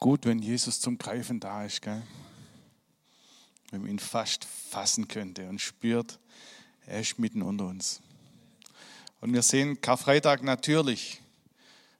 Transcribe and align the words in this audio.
Gut, 0.00 0.24
wenn 0.24 0.38
Jesus 0.38 0.80
zum 0.80 0.96
Greifen 0.96 1.40
da 1.40 1.62
ist, 1.62 1.82
gell? 1.82 2.02
Wenn 3.70 3.82
man 3.82 3.90
ihn 3.90 3.98
fast 3.98 4.46
fassen 4.46 5.08
könnte 5.08 5.46
und 5.46 5.60
spürt, 5.60 6.18
er 6.86 7.02
ist 7.02 7.18
mitten 7.18 7.42
unter 7.42 7.66
uns. 7.66 8.00
Und 9.20 9.34
wir 9.34 9.42
sehen 9.42 9.82
Karfreitag 9.82 10.42
natürlich, 10.42 11.20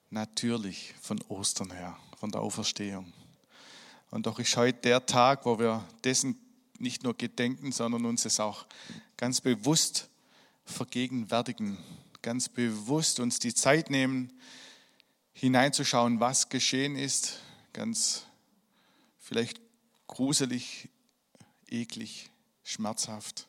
natürlich 0.08 0.94
von 1.02 1.20
Ostern 1.28 1.72
her, 1.72 1.94
von 2.18 2.30
der 2.30 2.40
Auferstehung. 2.40 3.12
Und 4.10 4.24
doch 4.24 4.38
ist 4.38 4.56
heute 4.56 4.80
der 4.80 5.04
Tag, 5.04 5.44
wo 5.44 5.58
wir 5.58 5.86
dessen 6.02 6.40
nicht 6.78 7.04
nur 7.04 7.14
gedenken, 7.14 7.70
sondern 7.70 8.06
uns 8.06 8.24
es 8.24 8.40
auch 8.40 8.64
ganz 9.18 9.42
bewusst 9.42 10.08
vergegenwärtigen, 10.64 11.76
ganz 12.22 12.48
bewusst 12.48 13.20
uns 13.20 13.40
die 13.40 13.52
Zeit 13.52 13.90
nehmen, 13.90 14.32
hineinzuschauen, 15.34 16.18
was 16.18 16.48
geschehen 16.48 16.96
ist, 16.96 17.40
ganz 17.80 18.26
vielleicht 19.18 19.58
gruselig, 20.06 20.90
eklig, 21.66 22.30
schmerzhaft. 22.62 23.48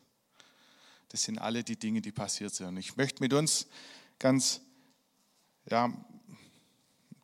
Das 1.10 1.24
sind 1.24 1.38
alle 1.38 1.66
die 1.66 1.76
Dinge, 1.76 2.00
die 2.00 2.14
passiert 2.14 2.56
sind. 2.56 2.78
Ich 2.78 2.96
möchte 2.96 3.22
mit 3.22 3.34
uns 3.34 3.68
ganz 4.20 4.62
ja, 5.70 5.92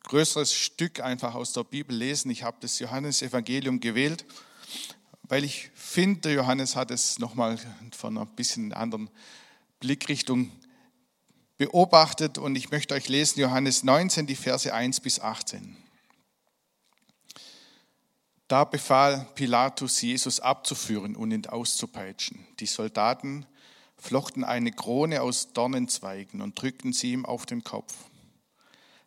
größeres 0.02 0.52
Stück 0.52 1.00
einfach 1.00 1.34
aus 1.34 1.54
der 1.54 1.64
Bibel 1.64 1.96
lesen. 1.96 2.30
Ich 2.30 2.42
habe 2.42 2.58
das 2.60 2.78
Johannesevangelium 2.78 3.80
gewählt, 3.80 4.26
weil 5.22 5.44
ich 5.44 5.70
finde, 5.74 6.34
Johannes 6.34 6.76
hat 6.76 6.90
es 6.90 7.18
nochmal 7.18 7.58
von 7.96 8.18
einer 8.18 8.26
bisschen 8.26 8.74
anderen 8.74 9.08
Blickrichtung 9.80 10.52
beobachtet 11.56 12.36
und 12.36 12.54
ich 12.54 12.70
möchte 12.70 12.92
euch 12.92 13.08
lesen 13.08 13.40
Johannes 13.40 13.82
19, 13.82 14.26
die 14.26 14.36
Verse 14.36 14.74
1 14.74 15.00
bis 15.00 15.20
18. 15.20 15.87
Da 18.48 18.64
befahl 18.64 19.26
Pilatus, 19.34 20.00
Jesus 20.00 20.40
abzuführen 20.40 21.16
und 21.16 21.30
ihn 21.30 21.46
auszupeitschen. 21.46 22.46
Die 22.60 22.66
Soldaten 22.66 23.44
flochten 23.98 24.42
eine 24.42 24.72
Krone 24.72 25.20
aus 25.20 25.52
Dornenzweigen 25.52 26.40
und 26.40 26.60
drückten 26.60 26.94
sie 26.94 27.12
ihm 27.12 27.26
auf 27.26 27.44
den 27.44 27.62
Kopf. 27.62 27.94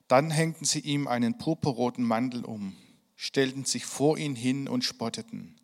Dann 0.08 0.30
hängten 0.30 0.66
sie 0.66 0.82
ihm 0.82 1.08
einen 1.08 1.40
purpurroten 1.40 2.06
Mantel 2.06 2.46
um, 2.46 2.76
stellten 3.16 3.66
sich 3.66 3.86
vor 3.86 4.18
ihn 4.18 4.36
hin 4.36 4.68
und 4.68 4.84
spotteten. 4.84 5.60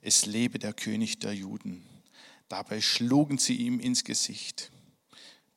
Es 0.00 0.26
lebe 0.26 0.58
der 0.58 0.72
König 0.72 1.20
der 1.20 1.34
Juden. 1.34 1.86
Dabei 2.48 2.80
schlugen 2.80 3.38
sie 3.38 3.54
ihm 3.54 3.78
ins 3.78 4.02
Gesicht. 4.02 4.72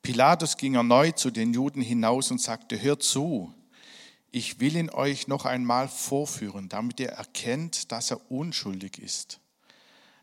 Pilatus 0.02 0.56
ging 0.56 0.74
erneut 0.74 1.18
zu 1.18 1.32
den 1.32 1.52
Juden 1.52 1.82
hinaus 1.82 2.30
und 2.30 2.40
sagte, 2.40 2.80
hört 2.80 3.02
zu, 3.02 3.52
ich 4.36 4.60
will 4.60 4.76
ihn 4.76 4.90
euch 4.90 5.28
noch 5.28 5.46
einmal 5.46 5.88
vorführen, 5.88 6.68
damit 6.68 7.00
ihr 7.00 7.08
erkennt, 7.08 7.90
dass 7.90 8.10
er 8.10 8.30
unschuldig 8.30 8.98
ist. 8.98 9.40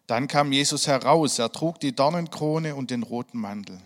Dann 0.05 0.27
kam 0.27 0.51
Jesus 0.51 0.85
heraus, 0.85 1.39
er 1.39 1.51
trug 1.51 1.79
die 1.79 1.95
Dornenkrone 1.95 2.75
und 2.75 2.91
den 2.91 3.01
roten 3.01 3.39
Mantel. 3.39 3.81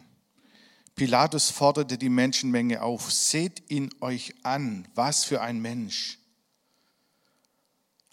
Pilatus 0.96 1.50
forderte 1.50 1.98
die 1.98 2.10
Menschenmenge 2.10 2.82
auf, 2.82 3.10
seht 3.10 3.72
ihn 3.72 3.90
euch 4.02 4.34
an, 4.44 4.86
was 4.96 5.24
für 5.24 5.40
ein 5.40 5.62
Mensch. 5.62 6.20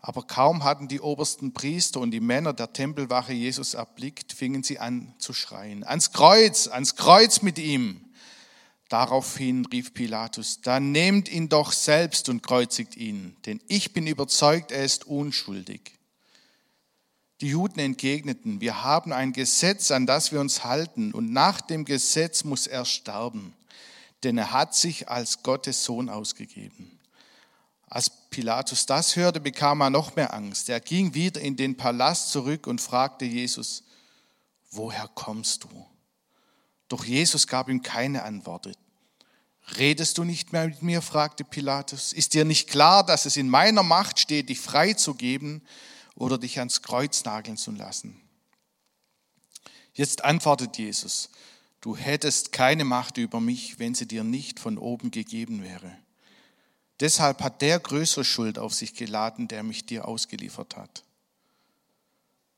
Aber 0.00 0.22
kaum 0.22 0.62
hatten 0.62 0.86
die 0.86 1.00
obersten 1.00 1.52
Priester 1.52 1.98
und 1.98 2.12
die 2.12 2.20
Männer 2.20 2.52
der 2.52 2.72
Tempelwache 2.72 3.32
Jesus 3.32 3.74
erblickt, 3.74 4.32
fingen 4.32 4.62
sie 4.62 4.78
an 4.78 5.14
zu 5.18 5.32
schreien. 5.32 5.82
Ans 5.82 6.12
Kreuz, 6.12 6.68
ans 6.68 6.94
Kreuz 6.94 7.42
mit 7.42 7.58
ihm. 7.58 8.03
Daraufhin 8.94 9.66
rief 9.66 9.92
Pilatus, 9.92 10.60
dann 10.60 10.92
nehmt 10.92 11.28
ihn 11.28 11.48
doch 11.48 11.72
selbst 11.72 12.28
und 12.28 12.44
kreuzigt 12.44 12.96
ihn, 12.96 13.36
denn 13.44 13.60
ich 13.66 13.92
bin 13.92 14.06
überzeugt, 14.06 14.70
er 14.70 14.84
ist 14.84 15.08
unschuldig. 15.08 15.98
Die 17.40 17.48
Juden 17.48 17.80
entgegneten, 17.80 18.60
wir 18.60 18.84
haben 18.84 19.12
ein 19.12 19.33
Gesetz, 19.33 19.90
an 19.90 20.06
das 20.06 20.30
wir 20.30 20.38
uns 20.40 20.62
halten, 20.62 21.12
und 21.12 21.33
nach 21.33 21.60
dem 21.60 21.84
Gesetz 21.84 22.44
muss 22.44 22.68
er 22.68 22.84
sterben, 22.84 23.56
denn 24.22 24.38
er 24.38 24.52
hat 24.52 24.77
sich 24.77 25.08
als 25.08 25.42
Gottes 25.42 25.83
Sohn 25.83 26.08
ausgegeben. 26.08 27.00
Als 27.88 28.08
Pilatus 28.30 28.86
das 28.86 29.16
hörte, 29.16 29.40
bekam 29.40 29.80
er 29.80 29.90
noch 29.90 30.14
mehr 30.14 30.33
Angst. 30.33 30.68
Er 30.68 30.78
ging 30.78 31.14
wieder 31.14 31.40
in 31.40 31.56
den 31.56 31.77
Palast 31.77 32.30
zurück 32.30 32.68
und 32.68 32.80
fragte 32.80 33.24
Jesus, 33.24 33.83
woher 34.70 35.08
kommst 35.16 35.64
du? 35.64 35.84
Doch 36.86 37.04
Jesus 37.04 37.48
gab 37.48 37.68
ihm 37.68 37.83
keine 37.83 38.22
Antwort. 38.22 38.68
Redest 39.79 40.19
du 40.19 40.25
nicht 40.25 40.52
mehr 40.52 40.67
mit 40.67 40.83
mir? 40.83 41.02
fragte 41.02 41.45
Pilatus. 41.45 42.13
Ist 42.13 42.35
dir 42.35 42.45
nicht 42.45 42.69
klar, 42.69 43.05
dass 43.05 43.27
es 43.27 43.36
in 43.36 43.48
meiner 43.48 43.83
Macht 43.83 44.19
steht, 44.19 44.48
dich 44.51 44.61
freizugeben 44.61 45.63
oder 46.14 46.39
dich 46.39 46.58
ans 46.58 46.83
Kreuz 46.83 47.25
nageln 47.25 47.57
zu 47.57 47.70
lassen. 47.70 48.20
Jetzt 49.95 50.25
antwortet 50.25 50.77
Jesus, 50.77 51.30
du 51.80 51.97
hättest 51.97 52.52
keine 52.52 52.85
Macht 52.85 53.17
über 53.17 53.41
mich, 53.41 53.79
wenn 53.79 53.95
sie 53.95 54.07
dir 54.07 54.25
nicht 54.25 54.61
von 54.61 54.77
oben 54.77 55.11
gegeben 55.11 55.63
wäre. 55.63 55.96
Deshalb 57.01 57.42
hat 57.42 57.63
der 57.63 57.81
größere 57.81 58.25
Schuld 58.25 58.58
auf 58.58 58.75
sich 58.75 58.95
geladen, 58.95 59.48
der 59.48 59.63
mich 59.63 59.86
dir 59.86 60.07
ausgeliefert 60.07 60.77
hat. 60.77 61.05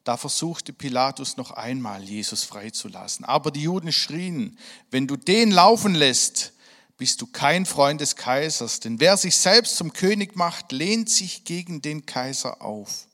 Da 0.05 0.17
versuchte 0.17 0.73
Pilatus 0.73 1.37
noch 1.37 1.51
einmal, 1.51 2.05
Jesus 2.05 2.45
freizulassen. 2.45 3.25
Aber 3.25 3.51
die 3.51 3.63
Juden 3.63 3.93
schrien, 3.93 4.59
wenn 4.91 5.07
du 5.07 5.17
den 5.17 5.51
laufen 5.51 5.95
lässt, 5.95 6.53
bist 6.97 7.21
du 7.21 7.27
kein 7.27 7.67
Freund 7.67 8.01
des 8.01 8.17
Kaisers, 8.17 8.81
denn 8.81 9.01
wer 9.01 9.17
sich 9.17 9.37
selbst 9.37 9.77
zum 9.77 9.93
König 9.93 10.35
macht, 10.37 10.73
lehnt 10.73 11.11
sich 11.11 11.45
gegen 11.45 11.83
den 11.83 12.07
Kaiser 12.07 12.63
auf. 12.63 13.07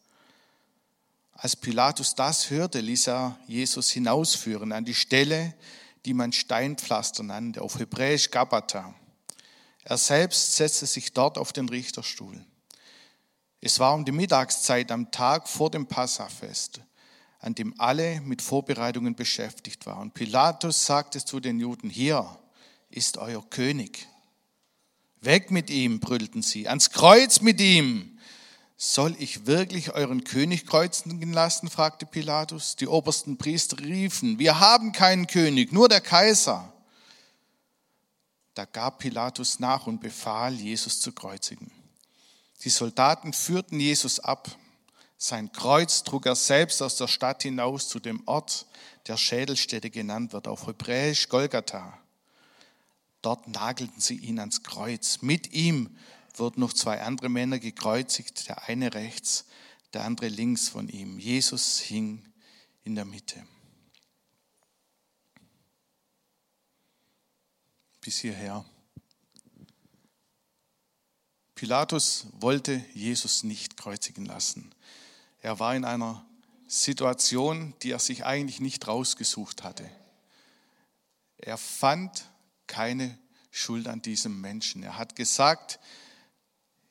Als 1.33 1.57
Pilatus 1.57 2.15
das 2.15 2.51
hörte, 2.51 2.81
ließ 2.81 3.09
er 3.09 3.37
Jesus 3.49 3.91
hinausführen 3.91 4.71
an 4.71 4.85
die 4.85 4.95
Stelle, 4.95 5.55
die 6.05 6.15
man 6.15 6.33
Steinpflaster 6.33 7.25
nannte, 7.25 7.63
auf 7.63 7.79
Hebräisch 7.79 8.31
Gabata. 8.31 8.95
Er 9.85 9.99
selbst 9.99 10.55
setzte 10.55 10.87
sich 10.87 11.13
dort 11.13 11.39
auf 11.39 11.53
den 11.53 11.69
Richterstuhl. 11.69 12.45
Es 13.61 13.81
war 13.81 13.95
um 13.95 14.05
die 14.05 14.13
Mittagszeit 14.13 14.93
am 14.93 15.11
Tag 15.11 15.49
vor 15.49 15.71
dem 15.71 15.87
Passafest, 15.87 16.81
an 17.41 17.57
dem 17.57 17.75
alle 17.79 18.21
mit 18.21 18.43
Vorbereitungen 18.43 19.17
beschäftigt 19.17 19.87
waren. 19.87 20.13
Pilatus 20.13 20.87
sagte 20.87 21.25
zu 21.25 21.41
den 21.41 21.59
Juden, 21.59 21.91
hier 21.91 22.39
ist 22.95 23.19
euer 23.19 23.45
König. 23.51 24.07
Weg 25.21 25.51
mit 25.51 25.71
ihm, 25.71 26.01
brüllten 26.01 26.43
sie, 26.43 26.69
ans 26.69 26.91
Kreuz 26.91 27.41
mit 27.41 27.61
ihm. 27.61 28.19
Soll 28.77 29.15
ich 29.21 29.47
wirklich 29.47 29.93
euren 29.93 30.25
König 30.25 30.67
kreuzen 30.67 31.33
lassen? 31.33 31.71
fragte 31.71 32.05
Pilatus. 32.05 32.75
Die 32.75 32.89
obersten 32.89 33.39
Priester 33.39 33.79
riefen, 33.79 34.41
wir 34.41 34.59
haben 34.59 34.91
keinen 34.91 35.29
König, 35.29 35.73
nur 35.73 35.89
der 35.89 36.01
Kaiser. 36.01 36.73
Da 38.55 38.65
gab 38.65 38.99
Pilatus 38.99 39.61
nach 39.61 39.87
und 39.87 40.01
befahl, 40.01 40.55
Jesus 40.55 41.01
zu 41.01 41.13
kreuzigen. 41.13 41.71
Die 42.65 42.71
Soldaten 42.71 43.33
führten 43.33 43.79
Jesus 43.79 44.19
ab. 44.19 44.49
Sein 45.17 45.53
Kreuz 45.53 46.03
trug 46.03 46.27
er 46.27 46.35
selbst 46.35 46.83
aus 46.83 46.97
der 46.97 47.07
Stadt 47.07 47.45
hinaus 47.45 47.89
zu 47.89 48.01
dem 48.01 48.23
Ort, 48.27 48.67
der 49.07 49.17
Schädelstätte 49.17 49.91
genannt 49.91 50.33
wird, 50.33 50.49
auf 50.49 50.67
Hebräisch 50.67 51.29
Golgatha. 51.29 52.02
Dort 53.23 53.47
nagelten 53.49 54.01
sie 54.01 54.17
ihn 54.17 54.41
ans 54.41 54.65
Kreuz. 54.65 55.23
Mit 55.23 55.53
ihm 55.53 55.97
wurden 56.35 56.61
noch 56.61 56.73
zwei 56.73 57.01
andere 57.03 57.29
Männer 57.29 57.59
gekreuzigt, 57.59 58.49
der 58.49 58.69
eine 58.69 58.95
rechts, 58.95 59.47
der 59.93 60.05
andere 60.05 60.29
links 60.29 60.69
von 60.69 60.89
ihm. 60.89 61.19
Jesus 61.19 61.79
hing 61.79 62.27
in 62.85 62.97
der 62.97 63.05
Mitte. 63.05 63.47
Bis 68.01 68.19
hierher. 68.19 68.65
Pilatus 71.55 72.27
wollte 72.33 72.85
Jesus 72.93 73.45
nicht 73.45 73.77
kreuzigen 73.77 74.27
lassen. 74.27 74.75
Er 75.43 75.61
war 75.61 75.77
in 75.77 75.85
einer 75.85 76.27
Situation, 76.67 77.75
die 77.83 77.93
er 77.93 78.01
sich 78.01 78.25
eigentlich 78.25 78.59
nicht 78.59 78.89
rausgesucht 78.89 79.63
hatte. 79.63 79.89
Er 81.39 81.59
fand 81.59 82.32
keine 82.73 83.19
Schuld 83.51 83.87
an 83.87 84.01
diesem 84.01 84.41
Menschen. 84.41 84.83
Er 84.83 84.97
hat 84.97 85.15
gesagt, 85.15 85.79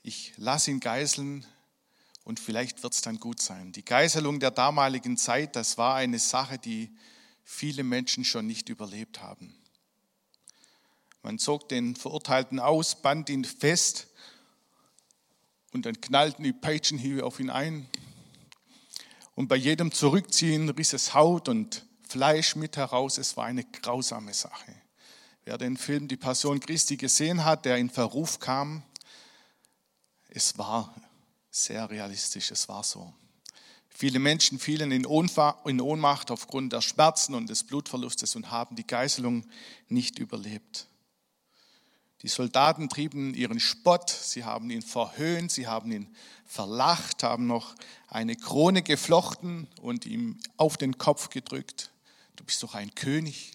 ich 0.04 0.32
lasse 0.38 0.70
ihn 0.70 0.80
geißeln 0.80 1.44
und 2.24 2.40
vielleicht 2.40 2.84
wird 2.84 2.94
es 2.94 3.02
dann 3.02 3.20
gut 3.20 3.42
sein. 3.42 3.72
Die 3.72 3.84
Geißelung 3.84 4.40
der 4.40 4.52
damaligen 4.52 5.18
Zeit, 5.18 5.56
das 5.56 5.80
war 5.80 5.96
eine 5.96 6.20
Sache, 6.20 6.60
die 6.60 6.96
viele 7.44 7.84
Menschen 7.84 8.24
schon 8.24 8.46
nicht 8.46 8.70
überlebt 8.70 9.24
haben. 9.24 9.56
Man 11.24 11.40
zog 11.40 11.68
den 11.68 11.96
Verurteilten 11.96 12.60
aus, 12.60 13.02
band 13.02 13.32
ihn 13.32 13.44
fest 13.44 14.08
und 15.74 15.88
dann 15.88 16.00
knallten 16.00 16.44
die 16.44 16.54
Peitschenhiebe 16.54 17.26
auf 17.26 17.40
ihn 17.40 17.50
ein. 17.50 17.90
Und 19.34 19.48
bei 19.48 19.56
jedem 19.56 19.92
Zurückziehen 19.92 20.70
riss 20.70 20.94
es 20.94 21.16
Haut 21.16 21.50
und 21.50 21.88
Fleisch 22.08 22.56
mit 22.56 22.78
heraus. 22.78 23.18
Es 23.18 23.36
war 23.36 23.46
eine 23.46 23.64
grausame 23.64 24.36
Sache. 24.36 24.81
Wer 25.44 25.58
den 25.58 25.76
Film 25.76 26.08
Die 26.08 26.18
Passion 26.18 26.60
Christi 26.60 26.98
gesehen 26.98 27.44
hat, 27.44 27.66
der 27.66 27.78
in 27.78 27.90
Verruf 27.90 28.40
kam, 28.40 28.84
es 30.30 30.58
war 30.58 30.94
sehr 31.50 31.90
realistisch, 31.90 32.52
es 32.52 32.70
war 32.70 32.84
so. 32.84 33.12
Viele 33.90 34.20
Menschen 34.20 34.60
fielen 34.60 34.92
in 34.92 35.06
Ohnmacht 35.06 36.32
aufgrund 36.32 36.74
der 36.74 36.82
Schmerzen 36.82 37.34
und 37.34 37.50
des 37.50 37.64
Blutverlustes 37.64 38.36
und 38.36 38.52
haben 38.52 38.76
die 38.76 38.86
Geißelung 38.86 39.46
nicht 39.90 40.20
überlebt. 40.20 40.88
Die 42.22 42.28
Soldaten 42.28 42.88
trieben 42.88 43.34
ihren 43.34 43.60
Spott, 43.60 44.12
sie 44.12 44.44
haben 44.44 44.70
ihn 44.70 44.84
verhöhnt, 44.84 45.52
sie 45.52 45.66
haben 45.66 45.92
ihn 45.92 46.16
verlacht, 46.46 47.24
haben 47.24 47.48
noch 47.48 47.76
eine 48.08 48.36
Krone 48.36 48.84
geflochten 48.84 49.68
und 49.82 50.06
ihm 50.06 50.40
auf 50.58 50.78
den 50.78 51.00
Kopf 51.00 51.30
gedrückt. 51.30 51.90
Du 52.36 52.44
bist 52.44 52.62
doch 52.62 52.76
ein 52.76 52.94
König. 52.94 53.54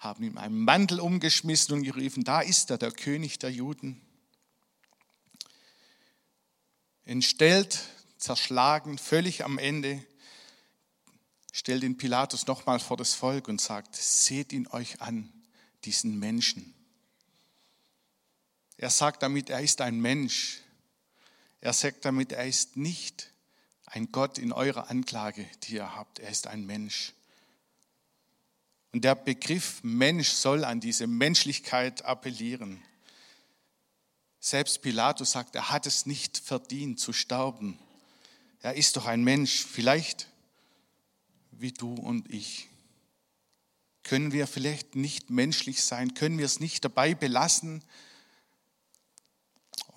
Haben 0.00 0.24
ihm 0.24 0.38
einen 0.38 0.58
Mantel 0.64 0.98
umgeschmissen 0.98 1.74
und 1.74 1.84
geriefen, 1.84 2.24
da 2.24 2.40
ist 2.40 2.70
er, 2.70 2.78
der 2.78 2.90
König 2.90 3.38
der 3.38 3.52
Juden. 3.52 4.00
Entstellt, 7.04 7.78
zerschlagen, 8.18 8.98
völlig 8.98 9.44
am 9.44 9.58
Ende, 9.58 10.04
stellt 11.52 11.84
ihn 11.84 11.96
Pilatus 11.96 12.46
nochmal 12.46 12.80
vor 12.80 12.96
das 12.96 13.14
Volk 13.14 13.46
und 13.46 13.60
sagt, 13.60 13.94
seht 13.94 14.52
ihn 14.52 14.66
euch 14.68 15.00
an, 15.00 15.32
diesen 15.84 16.18
Menschen. 16.18 16.74
Er 18.76 18.90
sagt 18.90 19.22
damit, 19.22 19.50
er 19.50 19.60
ist 19.60 19.82
ein 19.82 20.00
Mensch. 20.00 20.60
Er 21.60 21.74
sagt 21.74 22.06
damit, 22.06 22.32
er 22.32 22.46
ist 22.46 22.76
nicht 22.78 23.30
ein 23.84 24.10
Gott 24.12 24.38
in 24.38 24.52
eurer 24.52 24.88
Anklage, 24.88 25.46
die 25.64 25.74
ihr 25.74 25.94
habt. 25.94 26.20
Er 26.20 26.30
ist 26.30 26.46
ein 26.46 26.64
Mensch. 26.64 27.12
Und 28.92 29.04
der 29.04 29.14
Begriff 29.14 29.80
Mensch 29.82 30.30
soll 30.30 30.64
an 30.64 30.80
diese 30.80 31.06
Menschlichkeit 31.06 32.04
appellieren. 32.04 32.82
Selbst 34.40 34.82
Pilatus 34.82 35.32
sagt, 35.32 35.54
er 35.54 35.70
hat 35.70 35.86
es 35.86 36.06
nicht 36.06 36.38
verdient 36.38 36.98
zu 36.98 37.12
sterben. 37.12 37.78
Er 38.62 38.74
ist 38.74 38.96
doch 38.96 39.06
ein 39.06 39.22
Mensch, 39.22 39.64
vielleicht 39.64 40.28
wie 41.52 41.72
du 41.72 41.94
und 41.94 42.30
ich. 42.30 42.68
Können 44.02 44.32
wir 44.32 44.46
vielleicht 44.46 44.96
nicht 44.96 45.30
menschlich 45.30 45.82
sein? 45.82 46.14
Können 46.14 46.38
wir 46.38 46.46
es 46.46 46.58
nicht 46.58 46.84
dabei 46.84 47.14
belassen, 47.14 47.82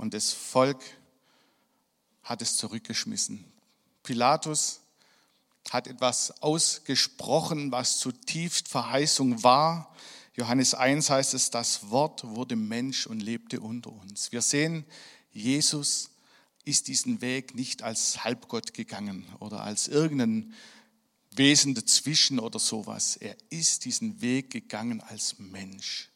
und 0.03 0.13
das 0.13 0.33
Volk 0.33 0.81
hat 2.23 2.41
es 2.41 2.57
zurückgeschmissen. 2.57 3.45
Pilatus 4.03 4.81
hat 5.73 5.87
etwas 5.87 6.41
ausgesprochen, 6.41 7.71
was 7.71 7.99
zutiefst 7.99 8.67
Verheißung 8.67 9.43
war. 9.43 9.93
Johannes 10.35 10.75
1 10.75 11.09
heißt 11.09 11.33
es, 11.33 11.49
das 11.49 11.89
Wort 11.89 12.23
wurde 12.23 12.55
Mensch 12.55 13.07
und 13.07 13.19
lebte 13.19 13.59
unter 13.59 13.91
uns. 13.91 14.31
Wir 14.31 14.41
sehen, 14.41 14.85
Jesus 15.31 16.11
ist 16.63 16.87
diesen 16.87 17.21
Weg 17.21 17.55
nicht 17.55 17.83
als 17.83 18.23
Halbgott 18.23 18.73
gegangen 18.73 19.25
oder 19.39 19.61
als 19.61 19.87
irgendein 19.87 20.53
Wesen 21.31 21.73
dazwischen 21.73 22.39
oder 22.39 22.59
sowas. 22.59 23.17
Er 23.17 23.35
ist 23.49 23.85
diesen 23.85 24.21
Weg 24.21 24.51
gegangen 24.51 25.01
als 25.01 25.39
Mensch 25.39 26.09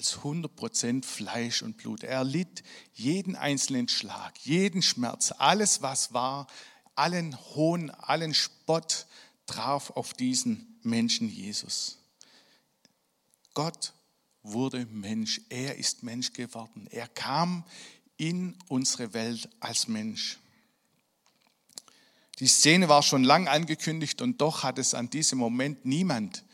als 0.00 0.20
100% 0.20 1.04
Fleisch 1.04 1.62
und 1.62 1.76
Blut. 1.76 2.04
Er 2.04 2.24
litt 2.24 2.62
jeden 2.94 3.36
einzelnen 3.36 3.86
Schlag, 3.86 4.38
jeden 4.38 4.80
Schmerz, 4.80 5.30
alles 5.36 5.82
was 5.82 6.14
war, 6.14 6.46
allen 7.00 7.34
Hohn, 7.54 7.88
allen 7.90 8.34
Spott 8.34 9.06
traf 9.46 9.88
auf 9.90 10.12
diesen 10.12 10.78
Menschen 10.82 11.30
Jesus. 11.30 11.98
Gott 13.54 13.94
wurde 14.42 14.84
Mensch, 14.84 15.40
er 15.48 15.76
ist 15.76 16.02
Mensch 16.02 16.34
geworden. 16.34 16.86
Er 16.90 17.08
kam 17.08 17.64
in 18.18 18.54
unsere 18.68 19.14
Welt 19.14 19.48
als 19.60 19.88
Mensch. 19.88 20.38
Die 22.38 22.48
Szene 22.48 22.90
war 22.90 23.02
schon 23.02 23.24
lang 23.24 23.48
angekündigt 23.48 24.20
und 24.20 24.40
doch 24.42 24.62
hat 24.62 24.78
es 24.78 24.92
an 24.92 25.08
diesem 25.08 25.38
Moment 25.38 25.86
niemand 25.86 26.44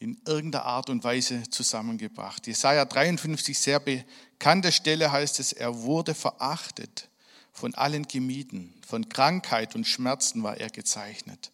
in 0.00 0.20
irgendeiner 0.26 0.64
Art 0.64 0.90
und 0.90 1.04
Weise 1.04 1.48
zusammengebracht. 1.48 2.44
Jesaja 2.48 2.84
53, 2.84 3.56
sehr 3.56 3.78
bekannte 3.78 4.72
Stelle 4.72 5.12
heißt 5.12 5.38
es, 5.38 5.52
er 5.52 5.82
wurde 5.82 6.14
verachtet, 6.14 7.08
von 7.52 7.74
allen 7.74 8.08
gemieden, 8.08 8.74
von 8.86 9.08
Krankheit 9.08 9.74
und 9.74 9.86
Schmerzen 9.86 10.42
war 10.42 10.56
er 10.56 10.70
gezeichnet. 10.70 11.52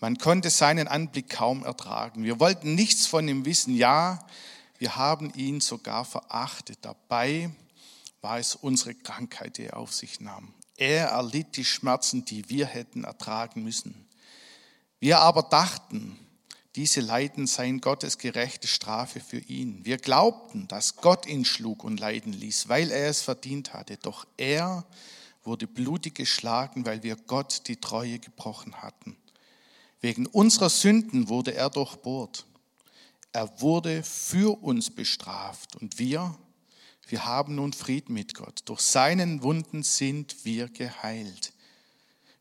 Man 0.00 0.18
konnte 0.18 0.50
seinen 0.50 0.88
Anblick 0.88 1.28
kaum 1.28 1.64
ertragen. 1.64 2.22
Wir 2.22 2.38
wollten 2.38 2.74
nichts 2.74 3.06
von 3.06 3.26
ihm 3.26 3.44
wissen. 3.44 3.74
Ja, 3.74 4.24
wir 4.78 4.96
haben 4.96 5.32
ihn 5.34 5.60
sogar 5.60 6.04
verachtet. 6.04 6.78
Dabei 6.82 7.50
war 8.20 8.38
es 8.38 8.54
unsere 8.54 8.94
Krankheit, 8.94 9.58
die 9.58 9.64
er 9.64 9.76
auf 9.76 9.92
sich 9.92 10.20
nahm. 10.20 10.54
Er 10.76 11.08
erlitt 11.08 11.56
die 11.56 11.64
Schmerzen, 11.64 12.24
die 12.24 12.48
wir 12.48 12.66
hätten 12.66 13.02
ertragen 13.02 13.64
müssen. 13.64 14.08
Wir 15.00 15.18
aber 15.18 15.42
dachten, 15.42 16.18
diese 16.76 17.00
Leiden 17.00 17.46
seien 17.46 17.80
Gottes 17.80 18.18
gerechte 18.18 18.68
Strafe 18.68 19.20
für 19.20 19.38
ihn. 19.38 19.84
Wir 19.84 19.96
glaubten, 19.96 20.68
dass 20.68 20.96
Gott 20.96 21.26
ihn 21.26 21.44
schlug 21.44 21.82
und 21.82 21.98
leiden 21.98 22.32
ließ, 22.32 22.68
weil 22.68 22.90
er 22.90 23.08
es 23.08 23.22
verdient 23.22 23.72
hatte. 23.72 23.96
Doch 23.96 24.26
er 24.36 24.84
wurde 25.44 25.66
blutig 25.66 26.14
geschlagen, 26.14 26.84
weil 26.84 27.02
wir 27.02 27.16
Gott 27.16 27.62
die 27.68 27.80
Treue 27.80 28.18
gebrochen 28.18 28.82
hatten. 28.82 29.16
Wegen 30.00 30.26
unserer 30.26 30.70
Sünden 30.70 31.28
wurde 31.28 31.54
er 31.54 31.70
durchbohrt. 31.70 32.44
Er 33.32 33.60
wurde 33.60 34.02
für 34.02 34.62
uns 34.62 34.90
bestraft 34.90 35.76
und 35.76 35.98
wir, 35.98 36.36
wir 37.08 37.24
haben 37.24 37.54
nun 37.54 37.72
Frieden 37.72 38.14
mit 38.14 38.34
Gott. 38.34 38.62
Durch 38.66 38.80
seinen 38.80 39.42
Wunden 39.42 39.82
sind 39.82 40.44
wir 40.44 40.68
geheilt. 40.68 41.52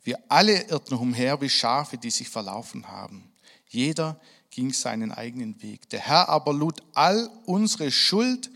Wir 0.03 0.19
alle 0.29 0.63
irrten 0.63 0.97
umher 0.97 1.41
wie 1.41 1.49
Schafe, 1.49 1.97
die 1.97 2.11
sich 2.11 2.29
verlaufen 2.29 2.87
haben. 2.87 3.31
Jeder 3.67 4.19
ging 4.49 4.73
seinen 4.73 5.11
eigenen 5.11 5.61
Weg. 5.61 5.89
Der 5.89 5.99
Herr 5.99 6.29
aber 6.29 6.53
lud 6.53 6.81
all 6.93 7.29
unsere 7.45 7.91
Schuld 7.91 8.49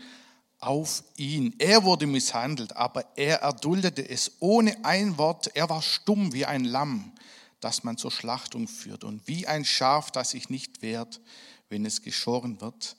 auf 0.58 1.02
ihn. 1.16 1.54
Er 1.58 1.84
wurde 1.84 2.06
misshandelt, 2.06 2.76
aber 2.76 3.04
er 3.16 3.40
erduldete 3.40 4.08
es 4.08 4.32
ohne 4.40 4.84
ein 4.84 5.18
Wort. 5.18 5.50
Er 5.54 5.68
war 5.68 5.82
stumm 5.82 6.32
wie 6.32 6.46
ein 6.46 6.64
Lamm, 6.64 7.12
das 7.60 7.84
man 7.84 7.96
zur 7.96 8.10
Schlachtung 8.10 8.68
führt. 8.68 9.04
Und 9.04 9.26
wie 9.26 9.46
ein 9.46 9.64
Schaf, 9.64 10.10
das 10.10 10.30
sich 10.30 10.50
nicht 10.50 10.82
wehrt, 10.82 11.20
wenn 11.68 11.84
es 11.84 12.02
geschoren 12.02 12.60
wird, 12.60 12.96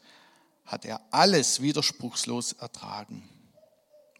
hat 0.65 0.85
er 0.85 1.01
alles 1.11 1.61
widerspruchslos 1.61 2.53
ertragen. 2.53 3.29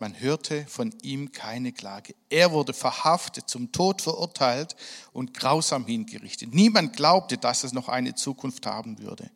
Man 0.04 0.20
hörte 0.20 0.66
von 0.68 0.94
ihm 1.02 1.32
keine 1.32 1.72
Klage. 1.72 2.14
Er 2.28 2.52
wurde 2.52 2.74
verhaftet, 2.74 3.50
zum 3.50 3.72
Tod 3.72 4.02
verurteilt 4.02 4.76
und 5.14 5.34
grausam 5.34 5.86
hingerichtet. 5.86 6.54
Niemand 6.54 6.98
glaubte, 6.98 7.38
dass 7.38 7.64
es 7.64 7.72
noch 7.72 7.88
eine 7.88 8.14
Zukunft 8.14 8.66
haben 8.66 9.00
würde. 9.00 9.32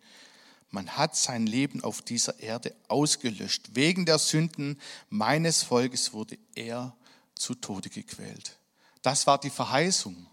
Man 0.70 0.98
hat 0.98 1.16
sein 1.16 1.48
Leben 1.48 1.86
auf 1.86 2.02
dieser 2.02 2.38
Erde 2.42 2.76
ausgelöscht. 2.90 3.76
Wegen 3.76 4.06
der 4.06 4.20
Sünden 4.20 4.78
meines 5.10 5.64
Volkes 5.64 6.12
wurde 6.12 6.38
er 6.54 6.94
zu 7.34 7.56
Tode 7.56 7.88
gequält. 7.90 8.60
Das 9.02 9.26
war 9.26 9.40
die 9.40 9.50
Verheißung. 9.50 10.28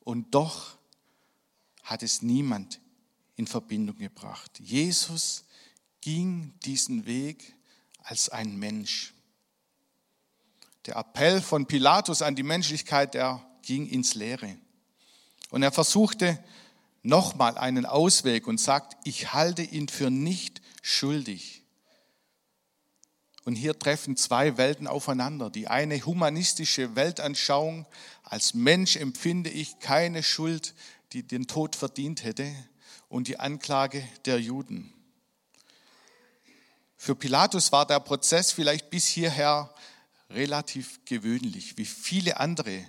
Und 0.00 0.34
doch 0.34 0.76
hat 1.84 2.02
es 2.02 2.20
niemand 2.20 2.82
in 3.36 3.46
Verbindung 3.46 3.96
gebracht. 3.96 4.60
Jesus 4.60 5.46
ging 6.02 6.52
diesen 6.66 7.06
Weg 7.06 7.54
als 8.02 8.28
ein 8.28 8.58
Mensch. 8.58 9.14
Der 10.86 10.96
Appell 10.96 11.40
von 11.40 11.66
Pilatus 11.66 12.22
an 12.22 12.34
die 12.34 12.42
Menschlichkeit, 12.42 13.14
der 13.14 13.44
ging 13.62 13.86
ins 13.86 14.14
Leere. 14.14 14.56
Und 15.50 15.62
er 15.62 15.70
versuchte 15.70 16.42
nochmal 17.02 17.58
einen 17.58 17.86
Ausweg 17.86 18.46
und 18.46 18.58
sagt, 18.58 18.96
ich 19.04 19.32
halte 19.32 19.62
ihn 19.62 19.88
für 19.88 20.10
nicht 20.10 20.60
schuldig. 20.82 21.62
Und 23.44 23.56
hier 23.56 23.78
treffen 23.78 24.16
zwei 24.16 24.56
Welten 24.56 24.86
aufeinander. 24.86 25.50
Die 25.50 25.68
eine 25.68 26.04
humanistische 26.04 26.94
Weltanschauung, 26.94 27.86
als 28.22 28.54
Mensch 28.54 28.96
empfinde 28.96 29.50
ich 29.50 29.80
keine 29.80 30.22
Schuld, 30.22 30.74
die 31.12 31.26
den 31.26 31.46
Tod 31.46 31.76
verdient 31.76 32.24
hätte, 32.24 32.52
und 33.08 33.28
die 33.28 33.38
Anklage 33.38 34.08
der 34.24 34.40
Juden. 34.40 34.94
Für 36.96 37.14
Pilatus 37.14 37.72
war 37.72 37.84
der 37.84 38.00
Prozess 38.00 38.52
vielleicht 38.52 38.88
bis 38.88 39.06
hierher 39.06 39.71
relativ 40.34 41.04
gewöhnlich, 41.04 41.76
wie 41.78 41.84
viele 41.84 42.38
andere. 42.40 42.84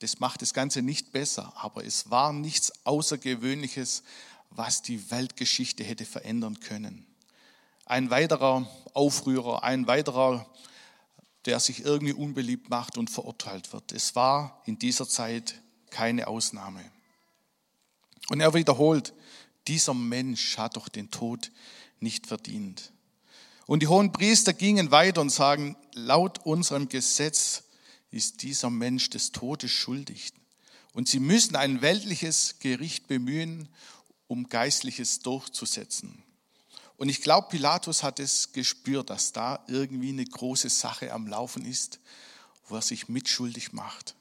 Das 0.00 0.20
macht 0.20 0.42
das 0.42 0.54
Ganze 0.54 0.82
nicht 0.82 1.12
besser, 1.12 1.52
aber 1.56 1.84
es 1.84 2.10
war 2.10 2.32
nichts 2.32 2.72
Außergewöhnliches, 2.84 4.02
was 4.50 4.82
die 4.82 5.10
Weltgeschichte 5.10 5.84
hätte 5.84 6.04
verändern 6.04 6.60
können. 6.60 7.06
Ein 7.84 8.10
weiterer 8.10 8.68
Aufrührer, 8.94 9.64
ein 9.64 9.86
weiterer, 9.86 10.46
der 11.44 11.60
sich 11.60 11.84
irgendwie 11.84 12.12
unbeliebt 12.12 12.68
macht 12.68 12.98
und 12.98 13.10
verurteilt 13.10 13.72
wird. 13.72 13.92
Es 13.92 14.14
war 14.14 14.62
in 14.66 14.78
dieser 14.78 15.08
Zeit 15.08 15.60
keine 15.90 16.28
Ausnahme. 16.28 16.84
Und 18.28 18.40
er 18.40 18.52
wiederholt, 18.54 19.14
dieser 19.66 19.94
Mensch 19.94 20.58
hat 20.58 20.76
doch 20.76 20.88
den 20.88 21.10
Tod 21.10 21.50
nicht 22.00 22.26
verdient. 22.26 22.92
Und 23.68 23.80
die 23.80 23.88
hohen 23.88 24.12
Priester 24.12 24.54
gingen 24.54 24.90
weiter 24.90 25.20
und 25.20 25.28
sagen, 25.28 25.76
laut 25.92 26.46
unserem 26.46 26.88
Gesetz 26.88 27.64
ist 28.10 28.40
dieser 28.42 28.70
Mensch 28.70 29.10
des 29.10 29.30
Todes 29.30 29.70
schuldig. 29.70 30.32
Und 30.94 31.06
sie 31.06 31.20
müssen 31.20 31.54
ein 31.54 31.82
weltliches 31.82 32.60
Gericht 32.60 33.08
bemühen, 33.08 33.68
um 34.26 34.48
Geistliches 34.48 35.20
durchzusetzen. 35.20 36.22
Und 36.96 37.10
ich 37.10 37.20
glaube, 37.20 37.48
Pilatus 37.50 38.02
hat 38.02 38.20
es 38.20 38.52
gespürt, 38.52 39.10
dass 39.10 39.32
da 39.32 39.62
irgendwie 39.68 40.08
eine 40.08 40.24
große 40.24 40.70
Sache 40.70 41.12
am 41.12 41.26
Laufen 41.26 41.66
ist, 41.66 42.00
wo 42.68 42.76
er 42.76 42.82
sich 42.82 43.10
mitschuldig 43.10 43.74
macht. 43.74 44.14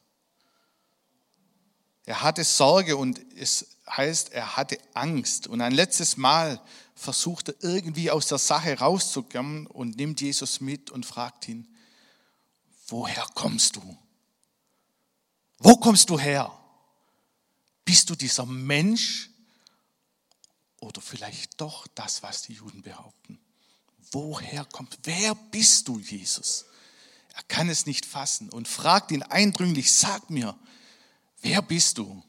Er 2.04 2.22
hatte 2.22 2.44
Sorge 2.44 2.98
und 2.98 3.22
es 3.38 3.78
heißt, 3.90 4.34
er 4.34 4.58
hatte 4.58 4.78
Angst. 4.94 5.48
Und 5.48 5.62
ein 5.62 5.72
letztes 5.72 6.18
Mal 6.18 6.62
versucht 6.98 7.50
er 7.50 7.56
irgendwie 7.64 8.12
aus 8.12 8.28
der 8.28 8.40
Sache 8.40 8.78
rauszukommen 8.80 9.68
und 9.68 9.98
nimmt 9.98 10.20
Jesus 10.20 10.60
mit 10.60 10.90
und 10.90 11.06
fragt 11.06 11.48
ihn, 11.48 11.68
woher 12.88 13.26
kommst 13.36 13.76
du? 13.76 13.98
Wo 15.60 15.76
kommst 15.78 16.10
du 16.10 16.20
her? 16.20 16.52
Bist 17.86 18.10
du 18.10 18.16
dieser 18.16 18.46
Mensch 18.46 19.30
oder 20.80 21.02
vielleicht 21.02 21.62
doch 21.62 21.88
das, 21.88 22.24
was 22.24 22.42
die 22.42 22.54
Juden 22.54 22.82
behaupten? 22.82 23.40
Woher 24.12 24.66
kommt, 24.66 24.98
wer 25.04 25.36
bist 25.36 25.88
du, 25.88 26.00
Jesus? 26.00 26.66
Er 27.36 27.44
kann 27.44 27.70
es 27.70 27.86
nicht 27.86 28.06
fassen 28.06 28.50
und 28.50 28.68
fragt 28.68 29.12
ihn 29.12 29.24
eindringlich, 29.24 29.94
sag 29.94 30.30
mir, 30.30 30.58
wer 31.42 31.62
bist 31.62 31.98
du? 32.00 32.24